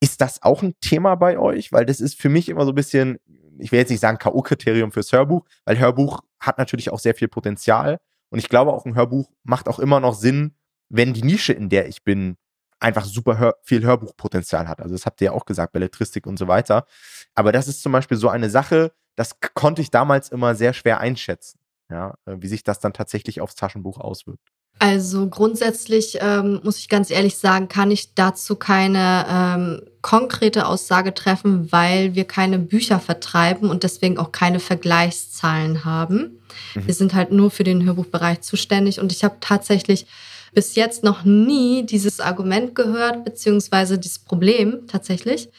Ist 0.00 0.20
das 0.20 0.42
auch 0.42 0.62
ein 0.62 0.74
Thema 0.80 1.14
bei 1.14 1.38
euch? 1.38 1.72
Weil 1.72 1.86
das 1.86 2.00
ist 2.00 2.20
für 2.20 2.28
mich 2.28 2.48
immer 2.48 2.64
so 2.64 2.72
ein 2.72 2.74
bisschen, 2.74 3.18
ich 3.58 3.70
will 3.70 3.78
jetzt 3.78 3.90
nicht 3.90 4.00
sagen 4.00 4.18
K.O.-Kriterium 4.18 4.92
fürs 4.92 5.12
Hörbuch, 5.12 5.44
weil 5.64 5.78
Hörbuch 5.78 6.22
hat 6.38 6.58
natürlich 6.58 6.90
auch 6.90 6.98
sehr 6.98 7.14
viel 7.14 7.28
Potenzial. 7.28 7.98
Und 8.30 8.38
ich 8.38 8.48
glaube 8.48 8.72
auch 8.72 8.86
ein 8.86 8.94
Hörbuch 8.94 9.30
macht 9.42 9.68
auch 9.68 9.78
immer 9.78 10.00
noch 10.00 10.14
Sinn, 10.14 10.54
wenn 10.88 11.12
die 11.12 11.22
Nische, 11.22 11.52
in 11.52 11.68
der 11.68 11.88
ich 11.88 12.04
bin, 12.04 12.36
einfach 12.80 13.04
super 13.04 13.38
hör 13.38 13.56
viel 13.62 13.84
Hörbuchpotenzial 13.84 14.66
hat. 14.66 14.80
Also 14.80 14.94
das 14.94 15.06
habt 15.06 15.20
ihr 15.20 15.26
ja 15.26 15.32
auch 15.32 15.44
gesagt, 15.44 15.72
Belletristik 15.72 16.26
und 16.26 16.38
so 16.38 16.48
weiter. 16.48 16.86
Aber 17.34 17.52
das 17.52 17.68
ist 17.68 17.82
zum 17.82 17.92
Beispiel 17.92 18.16
so 18.16 18.28
eine 18.28 18.50
Sache, 18.50 18.92
das 19.16 19.38
konnte 19.54 19.82
ich 19.82 19.90
damals 19.90 20.30
immer 20.30 20.54
sehr 20.54 20.72
schwer 20.72 21.00
einschätzen, 21.00 21.59
ja, 21.90 22.14
äh, 22.26 22.36
wie 22.38 22.48
sich 22.48 22.64
das 22.64 22.80
dann 22.80 22.92
tatsächlich 22.92 23.40
aufs 23.40 23.54
Taschenbuch 23.54 23.98
auswirkt. 23.98 24.48
Also 24.78 25.28
grundsätzlich 25.28 26.18
ähm, 26.20 26.60
muss 26.62 26.78
ich 26.78 26.88
ganz 26.88 27.10
ehrlich 27.10 27.36
sagen, 27.36 27.68
kann 27.68 27.90
ich 27.90 28.14
dazu 28.14 28.56
keine 28.56 29.26
ähm, 29.28 29.82
konkrete 30.00 30.66
Aussage 30.66 31.12
treffen, 31.12 31.70
weil 31.70 32.14
wir 32.14 32.24
keine 32.24 32.58
Bücher 32.58 32.98
vertreiben 32.98 33.68
und 33.68 33.82
deswegen 33.82 34.16
auch 34.16 34.32
keine 34.32 34.58
Vergleichszahlen 34.58 35.84
haben. 35.84 36.40
Mhm. 36.74 36.86
Wir 36.86 36.94
sind 36.94 37.12
halt 37.12 37.30
nur 37.30 37.50
für 37.50 37.64
den 37.64 37.84
Hörbuchbereich 37.84 38.40
zuständig 38.40 39.00
und 39.00 39.12
ich 39.12 39.22
habe 39.22 39.36
tatsächlich 39.40 40.06
bis 40.54 40.74
jetzt 40.74 41.04
noch 41.04 41.24
nie 41.24 41.84
dieses 41.84 42.18
Argument 42.20 42.74
gehört, 42.74 43.24
beziehungsweise 43.24 43.98
dieses 43.98 44.20
Problem 44.20 44.86
tatsächlich. 44.86 45.50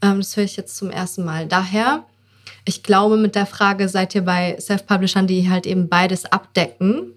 Ähm, 0.00 0.18
das 0.18 0.36
höre 0.36 0.44
ich 0.44 0.56
jetzt 0.56 0.76
zum 0.76 0.90
ersten 0.90 1.24
Mal. 1.24 1.46
Daher, 1.46 2.06
ich 2.64 2.82
glaube, 2.82 3.16
mit 3.16 3.34
der 3.34 3.46
Frage 3.46 3.88
seid 3.88 4.14
ihr 4.14 4.22
bei 4.22 4.56
Self-Publishern, 4.60 5.26
die 5.26 5.50
halt 5.50 5.66
eben 5.66 5.88
beides 5.88 6.26
abdecken 6.26 7.12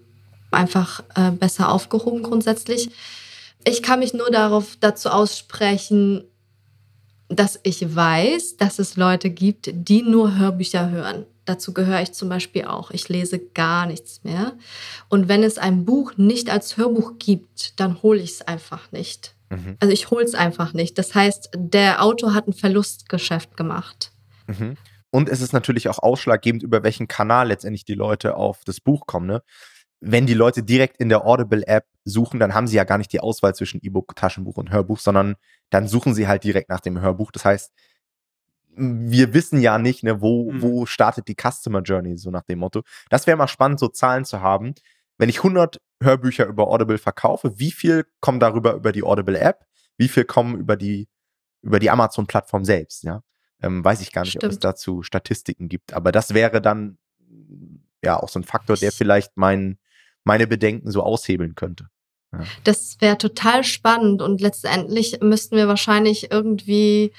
einfach 0.50 1.02
äh, 1.14 1.30
besser 1.30 1.70
aufgehoben 1.70 2.22
grundsätzlich. 2.22 2.90
Ich 3.64 3.82
kann 3.82 4.00
mich 4.00 4.14
nur 4.14 4.30
darauf 4.30 4.76
dazu 4.80 5.10
aussprechen, 5.10 6.24
dass 7.28 7.58
ich 7.64 7.94
weiß, 7.94 8.56
dass 8.56 8.78
es 8.78 8.96
Leute 8.96 9.30
gibt, 9.30 9.70
die 9.72 10.02
nur 10.02 10.36
Hörbücher 10.38 10.90
hören. 10.90 11.26
Dazu 11.44 11.72
gehöre 11.72 12.02
ich 12.02 12.12
zum 12.12 12.28
Beispiel 12.28 12.64
auch. 12.64 12.90
Ich 12.90 13.08
lese 13.08 13.38
gar 13.38 13.86
nichts 13.86 14.22
mehr. 14.24 14.52
Und 15.08 15.28
wenn 15.28 15.42
es 15.42 15.58
ein 15.58 15.84
Buch 15.84 16.12
nicht 16.16 16.50
als 16.50 16.76
Hörbuch 16.76 17.14
gibt, 17.18 17.78
dann 17.78 18.02
hole 18.02 18.20
ich 18.20 18.32
es 18.32 18.42
einfach 18.42 18.90
nicht. 18.92 19.34
Mhm. 19.50 19.76
Also 19.80 19.92
ich 19.92 20.10
hole 20.10 20.24
es 20.24 20.34
einfach 20.34 20.72
nicht. 20.72 20.98
Das 20.98 21.14
heißt, 21.14 21.50
der 21.54 22.02
Autor 22.02 22.34
hat 22.34 22.48
ein 22.48 22.52
Verlustgeschäft 22.52 23.56
gemacht. 23.56 24.10
Mhm. 24.46 24.76
Und 25.10 25.28
es 25.28 25.40
ist 25.40 25.52
natürlich 25.52 25.88
auch 25.88 25.98
ausschlaggebend, 25.98 26.62
über 26.62 26.82
welchen 26.82 27.08
Kanal 27.08 27.48
letztendlich 27.48 27.84
die 27.84 27.94
Leute 27.94 28.36
auf 28.36 28.62
das 28.64 28.80
Buch 28.80 29.06
kommen. 29.06 29.26
Ne? 29.26 29.42
wenn 30.00 30.26
die 30.26 30.34
Leute 30.34 30.62
direkt 30.62 30.98
in 30.98 31.08
der 31.08 31.26
Audible-App 31.26 31.86
suchen, 32.04 32.38
dann 32.38 32.54
haben 32.54 32.66
sie 32.66 32.76
ja 32.76 32.84
gar 32.84 32.98
nicht 32.98 33.12
die 33.12 33.20
Auswahl 33.20 33.54
zwischen 33.54 33.80
E-Book, 33.82 34.14
Taschenbuch 34.14 34.56
und 34.56 34.70
Hörbuch, 34.70 34.98
sondern 34.98 35.36
dann 35.70 35.88
suchen 35.88 36.14
sie 36.14 36.28
halt 36.28 36.44
direkt 36.44 36.68
nach 36.68 36.80
dem 36.80 37.00
Hörbuch. 37.00 37.32
Das 37.32 37.44
heißt, 37.44 37.72
wir 38.76 39.32
wissen 39.32 39.60
ja 39.60 39.78
nicht, 39.78 40.04
ne, 40.04 40.20
wo, 40.20 40.52
mhm. 40.52 40.62
wo 40.62 40.86
startet 40.86 41.28
die 41.28 41.34
Customer 41.34 41.80
Journey, 41.80 42.16
so 42.18 42.30
nach 42.30 42.42
dem 42.42 42.58
Motto. 42.58 42.82
Das 43.08 43.26
wäre 43.26 43.36
mal 43.36 43.48
spannend, 43.48 43.80
so 43.80 43.88
Zahlen 43.88 44.24
zu 44.24 44.42
haben. 44.42 44.74
Wenn 45.18 45.30
ich 45.30 45.38
100 45.38 45.80
Hörbücher 46.02 46.44
über 46.44 46.68
Audible 46.68 46.98
verkaufe, 46.98 47.58
wie 47.58 47.72
viel 47.72 48.04
kommen 48.20 48.38
darüber 48.38 48.74
über 48.74 48.92
die 48.92 49.02
Audible-App? 49.02 49.64
Wie 49.96 50.08
viel 50.08 50.24
kommen 50.24 50.58
über 50.58 50.76
die, 50.76 51.08
über 51.62 51.78
die 51.78 51.88
Amazon-Plattform 51.88 52.66
selbst? 52.66 53.02
Ja? 53.02 53.22
Ähm, 53.62 53.84
weiß 53.84 54.00
ich 54.00 54.12
gar 54.12 54.22
nicht, 54.22 54.32
Stimmt. 54.32 54.44
ob 54.44 54.50
es 54.50 54.58
dazu 54.58 55.02
Statistiken 55.02 55.68
gibt. 55.68 55.92
Aber 55.92 56.12
das 56.12 56.34
wäre 56.34 56.60
dann 56.60 56.98
ja 58.02 58.20
auch 58.20 58.28
so 58.28 58.38
ein 58.38 58.44
Faktor, 58.44 58.76
der 58.76 58.92
vielleicht 58.92 59.36
meinen 59.36 59.78
meine 60.24 60.46
Bedenken 60.46 60.90
so 60.90 61.02
aushebeln 61.02 61.54
könnte. 61.54 61.88
Ja. 62.32 62.40
Das 62.64 62.96
wäre 63.00 63.16
total 63.16 63.62
spannend 63.64 64.20
und 64.20 64.40
letztendlich 64.40 65.20
müssten 65.20 65.56
wir 65.56 65.68
wahrscheinlich 65.68 66.32
irgendwie 66.32 67.12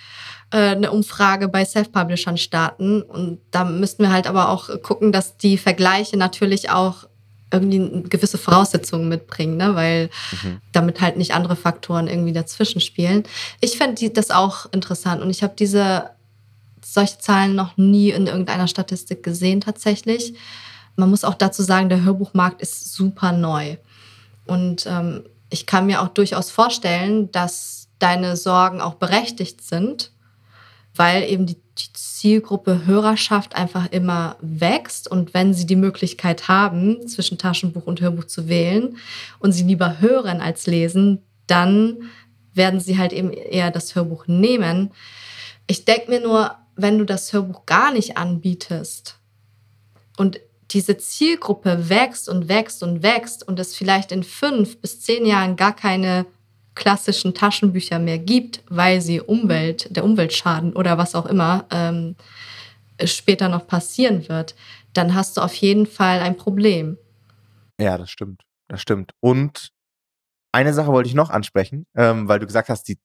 äh, 0.51 0.57
eine 0.57 0.91
Umfrage 0.91 1.47
bei 1.47 1.63
Self-Publishern 1.63 2.37
starten 2.37 3.01
und 3.01 3.39
da 3.51 3.63
müssten 3.63 4.03
wir 4.03 4.11
halt 4.11 4.27
aber 4.27 4.49
auch 4.49 4.69
gucken, 4.81 5.11
dass 5.11 5.37
die 5.37 5.57
Vergleiche 5.57 6.17
natürlich 6.17 6.69
auch 6.69 7.07
irgendwie 7.51 8.03
gewisse 8.09 8.37
Voraussetzungen 8.37 9.07
mitbringen, 9.07 9.55
ne? 9.55 9.73
weil 9.73 10.09
mhm. 10.43 10.59
damit 10.73 10.99
halt 10.99 11.15
nicht 11.15 11.33
andere 11.33 11.55
Faktoren 11.55 12.07
irgendwie 12.07 12.33
dazwischen 12.33 12.81
spielen. 12.81 13.23
Ich 13.61 13.77
fände 13.77 14.09
das 14.09 14.31
auch 14.31 14.71
interessant 14.73 15.21
und 15.21 15.29
ich 15.29 15.43
habe 15.43 15.53
diese 15.57 16.09
solche 16.93 17.17
Zahlen 17.19 17.55
noch 17.55 17.77
nie 17.77 18.09
in 18.11 18.27
irgendeiner 18.27 18.67
Statistik 18.67 19.23
gesehen 19.23 19.61
tatsächlich 19.61 20.33
man 20.97 21.09
muss 21.09 21.23
auch 21.23 21.35
dazu 21.35 21.63
sagen, 21.63 21.89
der 21.89 22.03
Hörbuchmarkt 22.03 22.61
ist 22.61 22.93
super 22.93 23.31
neu. 23.31 23.77
Und 24.45 24.85
ähm, 24.87 25.23
ich 25.49 25.65
kann 25.65 25.85
mir 25.85 26.01
auch 26.01 26.09
durchaus 26.09 26.51
vorstellen, 26.51 27.31
dass 27.31 27.87
deine 27.99 28.35
Sorgen 28.35 28.81
auch 28.81 28.95
berechtigt 28.95 29.61
sind, 29.61 30.11
weil 30.95 31.23
eben 31.23 31.45
die, 31.45 31.57
Zielgruppe 31.93 32.87
Hörerschaft 32.87 33.55
einfach 33.55 33.91
immer 33.91 34.35
wächst. 34.41 35.07
Und 35.07 35.35
wenn 35.35 35.53
sie 35.53 35.67
die 35.67 35.75
Möglichkeit 35.75 36.47
haben, 36.47 37.07
zwischen 37.07 37.37
Taschenbuch 37.37 37.85
und 37.85 38.01
Hörbuch 38.01 38.23
zu 38.23 38.49
wählen 38.49 38.97
und 39.37 39.51
sie 39.51 39.61
lieber 39.61 40.01
hören 40.01 40.41
als 40.41 40.65
lesen, 40.65 41.21
dann 41.45 41.97
werden 42.55 42.79
sie 42.79 42.97
halt 42.97 43.13
eben 43.13 43.31
eher 43.31 43.69
das 43.69 43.93
Hörbuch 43.93 44.25
nehmen. 44.25 44.89
Ich 45.67 45.85
denke 45.85 46.09
mir 46.09 46.19
nur, 46.19 46.55
wenn 46.77 46.97
du 46.97 47.05
das 47.05 47.33
Hörbuch 47.33 47.65
gar 47.65 47.91
nicht 47.91 48.17
anbietest 48.17 49.19
und 50.17 50.39
diese 50.71 50.97
Zielgruppe 50.97 51.89
wächst 51.89 52.29
und 52.29 52.49
wächst 52.49 52.83
und 52.83 53.01
wächst 53.01 53.47
und 53.47 53.59
es 53.59 53.75
vielleicht 53.75 54.11
in 54.11 54.23
fünf 54.23 54.79
bis 54.79 55.01
zehn 55.01 55.25
Jahren 55.25 55.55
gar 55.55 55.75
keine 55.75 56.25
klassischen 56.75 57.33
Taschenbücher 57.33 57.99
mehr 57.99 58.19
gibt, 58.19 58.61
weil 58.69 59.01
sie 59.01 59.19
Umwelt, 59.19 59.95
der 59.95 60.03
Umweltschaden 60.03 60.73
oder 60.73 60.97
was 60.97 61.15
auch 61.15 61.25
immer 61.25 61.65
ähm, 61.71 62.15
später 63.03 63.49
noch 63.49 63.65
passieren 63.67 64.29
wird, 64.29 64.55
dann 64.93 65.15
hast 65.15 65.37
du 65.37 65.41
auf 65.41 65.53
jeden 65.55 65.85
Fall 65.85 66.19
ein 66.19 66.37
Problem. 66.37 66.97
Ja, 67.79 67.97
das 67.97 68.11
stimmt. 68.11 68.43
Das 68.67 68.81
stimmt. 68.81 69.11
Und 69.19 69.69
eine 70.57 70.73
Sache 70.73 70.91
wollte 70.91 71.07
ich 71.07 71.13
noch 71.13 71.29
ansprechen, 71.29 71.85
ähm, 71.95 72.27
weil 72.27 72.39
du 72.39 72.47
gesagt 72.47 72.69
hast, 72.69 72.87
die 72.87 72.97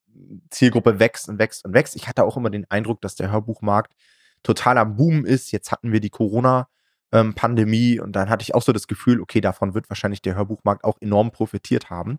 Zielgruppe 0.48 0.98
wächst 0.98 1.28
und 1.28 1.38
wächst 1.38 1.66
und 1.66 1.74
wächst. 1.74 1.94
Ich 1.96 2.08
hatte 2.08 2.24
auch 2.24 2.38
immer 2.38 2.48
den 2.48 2.64
Eindruck, 2.70 3.02
dass 3.02 3.14
der 3.14 3.30
Hörbuchmarkt 3.30 3.92
total 4.42 4.78
am 4.78 4.96
Boom 4.96 5.26
ist. 5.26 5.52
Jetzt 5.52 5.70
hatten 5.70 5.92
wir 5.92 6.00
die 6.00 6.08
Corona-Pandemie 6.08 7.96
ähm, 7.96 8.02
und 8.04 8.16
dann 8.16 8.30
hatte 8.30 8.42
ich 8.42 8.54
auch 8.54 8.62
so 8.62 8.72
das 8.72 8.86
Gefühl, 8.86 9.20
okay, 9.20 9.42
davon 9.42 9.74
wird 9.74 9.90
wahrscheinlich 9.90 10.22
der 10.22 10.34
Hörbuchmarkt 10.34 10.82
auch 10.82 10.96
enorm 11.02 11.30
profitiert 11.30 11.90
haben. 11.90 12.18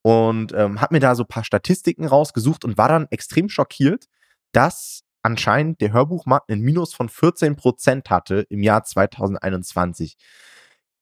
Und 0.00 0.54
ähm, 0.54 0.80
habe 0.80 0.94
mir 0.94 1.00
da 1.00 1.14
so 1.14 1.24
ein 1.24 1.28
paar 1.28 1.44
Statistiken 1.44 2.06
rausgesucht 2.06 2.64
und 2.64 2.78
war 2.78 2.88
dann 2.88 3.08
extrem 3.10 3.50
schockiert, 3.50 4.06
dass 4.52 5.02
anscheinend 5.20 5.82
der 5.82 5.92
Hörbuchmarkt 5.92 6.50
einen 6.50 6.62
Minus 6.62 6.94
von 6.94 7.10
14 7.10 7.56
Prozent 7.56 8.08
hatte 8.08 8.46
im 8.48 8.62
Jahr 8.62 8.84
2021. 8.84 10.16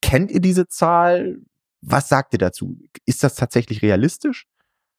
Kennt 0.03 0.33
ihr 0.33 0.41
diese 0.41 0.67
Zahl? 0.67 1.39
Was 1.87 2.09
sagt 2.09 2.33
ihr 2.33 2.39
dazu? 2.39 2.77
Ist 3.05 3.23
das 3.23 3.35
tatsächlich 3.35 3.83
realistisch? 3.83 4.47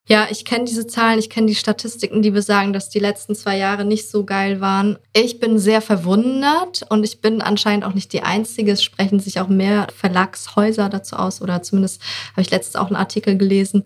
Ja, 0.08 0.28
ich 0.30 0.46
kenne 0.46 0.66
diese 0.66 0.86
Zahlen, 0.86 1.18
ich 1.18 1.32
kenne 1.32 1.48
die 1.48 1.56
Statistiken, 1.56 2.22
die 2.22 2.30
besagen, 2.30 2.74
dass 2.74 2.90
die 2.90 3.00
letzten 3.00 3.34
zwei 3.34 3.58
Jahre 3.58 3.86
nicht 3.86 4.08
so 4.08 4.24
geil 4.24 4.62
waren. 4.62 5.00
Ich 5.14 5.40
bin 5.40 5.58
sehr 5.58 5.82
verwundert 5.82 6.86
und 6.90 7.04
ich 7.04 7.22
bin 7.22 7.42
anscheinend 7.42 7.86
auch 7.86 7.96
nicht 7.96 8.14
die 8.14 8.22
Einzige. 8.22 8.72
Es 8.72 8.84
sprechen 8.84 9.20
sich 9.20 9.40
auch 9.40 9.48
mehr 9.48 9.88
Verlagshäuser 9.96 10.90
dazu 10.90 11.16
aus 11.16 11.42
oder 11.42 11.64
zumindest 11.64 12.04
habe 12.34 12.42
ich 12.42 12.52
letztens 12.52 12.76
auch 12.76 12.88
einen 12.88 12.98
Artikel 12.98 13.36
gelesen, 13.36 13.86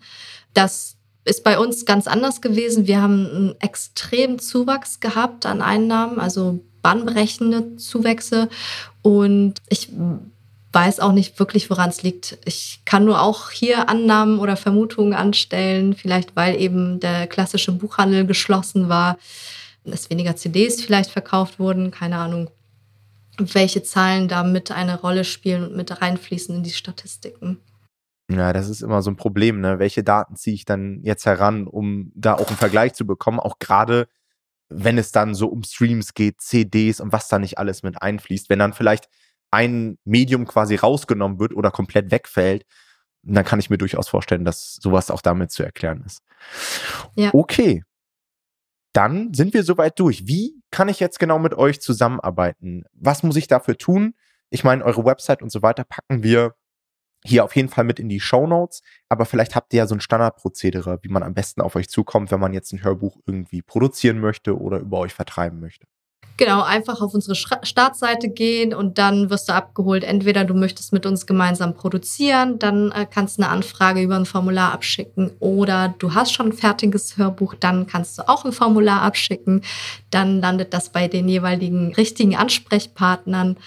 dass 0.54 0.98
ist 1.26 1.44
bei 1.44 1.60
uns 1.60 1.86
ganz 1.86 2.08
anders 2.08 2.42
gewesen. 2.42 2.88
Wir 2.88 3.02
haben 3.02 3.28
einen 3.28 3.56
extremen 3.62 4.40
Zuwachs 4.40 5.00
gehabt 5.00 5.46
an 5.46 5.62
Einnahmen, 5.62 6.20
also 6.20 6.60
bahnbrechende 6.82 7.76
Zuwächse. 7.78 8.50
Und 9.02 9.56
ich 9.70 9.90
weiß 10.72 11.00
auch 11.00 11.12
nicht 11.12 11.40
wirklich, 11.40 11.70
woran 11.70 11.90
es 11.90 12.04
liegt. 12.04 12.38
Ich 12.46 12.82
kann 12.86 13.06
nur 13.06 13.22
auch 13.22 13.50
hier 13.50 13.90
Annahmen 13.90 14.40
oder 14.40 14.56
Vermutungen 14.56 15.14
anstellen, 15.14 15.96
vielleicht 15.96 16.36
weil 16.36 16.60
eben 16.60 17.00
der 17.00 17.28
klassische 17.28 17.72
Buchhandel 17.72 18.26
geschlossen 18.26 18.90
war, 18.90 19.18
dass 19.84 20.10
weniger 20.10 20.36
CDs 20.36 20.82
vielleicht 20.82 21.10
verkauft 21.10 21.60
wurden, 21.60 21.92
keine 21.92 22.18
Ahnung, 22.18 22.50
welche 23.40 23.82
Zahlen 23.84 24.28
da 24.28 24.44
mit 24.44 24.72
eine 24.72 25.00
Rolle 25.00 25.24
spielen 25.24 25.64
und 25.64 25.76
mit 25.76 26.02
reinfließen 26.02 26.56
in 26.56 26.64
die 26.64 26.72
Statistiken. 26.72 27.60
Ja, 28.30 28.54
das 28.54 28.70
ist 28.70 28.82
immer 28.82 29.02
so 29.02 29.10
ein 29.10 29.16
Problem, 29.16 29.60
ne? 29.60 29.80
Welche 29.80 30.04
Daten 30.04 30.36
ziehe 30.36 30.54
ich 30.54 30.66
dann 30.66 31.02
jetzt 31.04 31.26
heran, 31.26 31.66
um 31.66 32.12
da 32.14 32.36
auch 32.36 32.48
einen 32.48 32.58
Vergleich 32.58 32.94
zu 32.94 33.08
bekommen? 33.08 33.40
Auch 33.40 33.58
gerade, 33.58 34.08
wenn 34.68 35.00
es 35.00 35.12
dann 35.12 35.34
so 35.34 35.48
um 35.48 35.64
Streams 35.64 36.14
geht, 36.14 36.40
CDs 36.40 37.00
und 37.00 37.12
was 37.12 37.28
da 37.28 37.40
nicht 37.40 37.58
alles 37.58 37.82
mit 37.82 38.00
einfließt. 38.00 38.52
Wenn 38.52 38.60
dann 38.60 38.74
vielleicht 38.74 39.10
ein 39.52 39.98
Medium 40.06 40.46
quasi 40.46 40.76
rausgenommen 40.76 41.40
wird 41.40 41.54
oder 41.54 41.72
komplett 41.72 42.12
wegfällt, 42.12 42.66
dann 43.24 43.46
kann 43.46 43.60
ich 43.60 43.70
mir 43.70 43.78
durchaus 43.78 44.08
vorstellen, 44.08 44.46
dass 44.46 44.76
sowas 44.76 45.12
auch 45.12 45.22
damit 45.22 45.52
zu 45.52 45.64
erklären 45.64 46.04
ist. 46.06 46.22
Ja. 47.16 47.32
Okay. 47.34 47.84
Dann 48.94 49.34
sind 49.34 49.54
wir 49.54 49.64
soweit 49.64 50.00
durch. 50.00 50.28
Wie 50.28 50.56
kann 50.72 50.90
ich 50.90 51.00
jetzt 51.00 51.20
genau 51.20 51.38
mit 51.40 51.54
euch 51.54 51.82
zusammenarbeiten? 51.82 52.86
Was 52.94 53.24
muss 53.24 53.36
ich 53.36 53.48
dafür 53.48 53.78
tun? 53.78 54.16
Ich 54.50 54.64
meine, 54.64 54.84
eure 54.84 55.06
Website 55.06 55.42
und 55.42 55.52
so 55.52 55.62
weiter 55.62 55.84
packen 55.84 56.24
wir 56.24 56.56
hier 57.24 57.44
auf 57.44 57.56
jeden 57.56 57.70
Fall 57.70 57.84
mit 57.84 58.00
in 58.00 58.10
die 58.10 58.20
Show 58.20 58.48
Notes. 58.48 58.82
Aber 59.10 59.26
vielleicht 59.26 59.56
habt 59.56 59.74
ihr 59.74 59.80
ja 59.80 59.88
so 59.88 59.96
ein 59.96 60.02
Standardprozedere, 60.02 61.00
wie 61.02 61.10
man 61.10 61.22
am 61.22 61.34
besten 61.34 61.62
auf 61.62 61.76
euch 61.76 61.90
zukommt, 61.90 62.32
wenn 62.32 62.40
man 62.40 62.54
jetzt 62.54 62.72
ein 62.72 62.84
Hörbuch 62.84 63.20
irgendwie 63.26 63.62
produzieren 63.62 64.20
möchte 64.20 64.58
oder 64.58 64.80
über 64.80 65.00
euch 65.00 65.14
vertreiben 65.14 65.60
möchte. 65.60 65.86
Genau, 66.40 66.62
einfach 66.62 67.02
auf 67.02 67.14
unsere 67.14 67.36
Startseite 67.36 68.30
gehen 68.30 68.74
und 68.74 68.98
dann 68.98 69.30
wirst 69.30 69.50
du 69.50 69.54
abgeholt. 69.54 70.06
Entweder 70.06 70.46
du 70.46 70.54
möchtest 70.54 70.94
mit 70.94 71.06
uns 71.06 71.26
gemeinsam 71.26 71.74
produzieren, 71.74 72.58
dann 72.60 72.94
äh, 72.94 73.06
kannst 73.06 73.38
du 73.38 73.44
eine 73.44 73.52
Anfrage 73.52 74.02
über 74.02 74.16
ein 74.16 74.26
Formular 74.26 74.72
abschicken 74.72 75.32
oder 75.42 75.94
du 76.00 76.14
hast 76.14 76.32
schon 76.32 76.46
ein 76.46 76.54
fertiges 76.54 77.18
Hörbuch, 77.18 77.56
dann 77.56 77.88
kannst 77.88 78.18
du 78.18 78.30
auch 78.30 78.46
ein 78.46 78.54
Formular 78.54 79.02
abschicken. 79.02 79.64
Dann 80.12 80.40
landet 80.40 80.74
das 80.74 80.94
bei 80.94 81.10
den 81.10 81.28
jeweiligen 81.28 81.94
richtigen 81.94 82.38
Ansprechpartnern. 82.38 83.58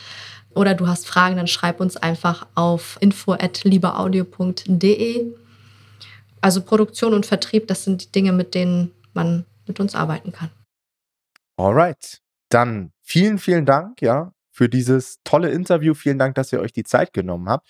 Oder 0.54 0.72
du 0.72 0.87
hast 0.87 1.06
Fragen, 1.06 1.37
dann 1.37 1.48
schreib 1.48 1.78
uns 1.78 1.98
einfach 1.98 2.46
auf 2.54 2.96
info@liebeaudio.de. 3.00 5.26
Also 6.40 6.62
Produktion 6.62 7.12
und 7.12 7.26
Vertrieb, 7.26 7.68
das 7.68 7.85
sind 7.85 8.02
die 8.02 8.12
Dinge, 8.12 8.32
mit 8.32 8.54
denen 8.54 8.92
man 9.12 9.44
mit 9.66 9.78
uns 9.78 9.94
arbeiten 9.94 10.32
kann. 10.32 10.48
Alright. 11.58 12.21
Dann 12.53 12.93
vielen, 13.01 13.38
vielen 13.38 13.65
Dank, 13.65 14.03
ja, 14.03 14.33
für 14.51 14.69
dieses 14.69 15.21
tolle 15.25 15.51
Interview. 15.51 15.95
Vielen 15.95 16.19
Dank, 16.19 16.35
dass 16.35 16.53
ihr 16.53 16.61
euch 16.61 16.73
die 16.73 16.85
Zeit 16.85 17.15
genommen 17.15 17.49
habt. 17.49 17.67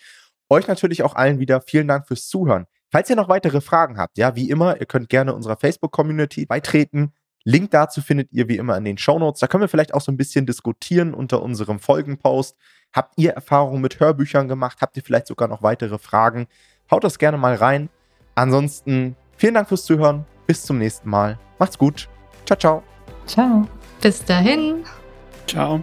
Euch 0.50 0.66
natürlich 0.66 1.04
auch 1.04 1.14
allen 1.14 1.38
wieder 1.38 1.60
vielen 1.60 1.86
Dank 1.86 2.08
fürs 2.08 2.26
Zuhören. 2.26 2.66
Falls 2.90 3.08
ihr 3.08 3.16
noch 3.16 3.28
weitere 3.28 3.60
Fragen 3.60 3.96
habt, 3.96 4.18
ja, 4.18 4.34
wie 4.34 4.50
immer, 4.50 4.80
ihr 4.80 4.86
könnt 4.86 5.08
gerne 5.08 5.34
unserer 5.34 5.56
Facebook-Community 5.56 6.46
beitreten. 6.46 7.12
Link 7.44 7.70
dazu 7.70 8.02
findet 8.02 8.32
ihr 8.32 8.48
wie 8.48 8.56
immer 8.56 8.76
in 8.76 8.84
den 8.84 8.98
Show 8.98 9.18
Notes. 9.18 9.40
Da 9.40 9.46
können 9.46 9.62
wir 9.62 9.68
vielleicht 9.68 9.94
auch 9.94 10.00
so 10.00 10.10
ein 10.12 10.16
bisschen 10.16 10.46
diskutieren 10.46 11.14
unter 11.14 11.42
unserem 11.42 11.78
Folgenpost. 11.78 12.56
Habt 12.92 13.14
ihr 13.16 13.32
Erfahrungen 13.32 13.80
mit 13.80 14.00
Hörbüchern 14.00 14.48
gemacht? 14.48 14.78
Habt 14.80 14.96
ihr 14.96 15.02
vielleicht 15.02 15.28
sogar 15.28 15.48
noch 15.48 15.62
weitere 15.62 15.98
Fragen? 15.98 16.46
Haut 16.90 17.04
das 17.04 17.18
gerne 17.18 17.38
mal 17.38 17.54
rein. 17.54 17.88
Ansonsten 18.34 19.16
vielen 19.36 19.54
Dank 19.54 19.68
fürs 19.68 19.84
Zuhören. 19.84 20.26
Bis 20.46 20.64
zum 20.64 20.78
nächsten 20.78 21.08
Mal. 21.08 21.38
Macht's 21.58 21.78
gut. 21.78 22.08
Ciao, 22.46 22.58
ciao. 22.58 22.82
Ciao. 23.26 23.81
Bis 24.02 24.24
dahin. 24.24 24.84
Ciao. 25.46 25.82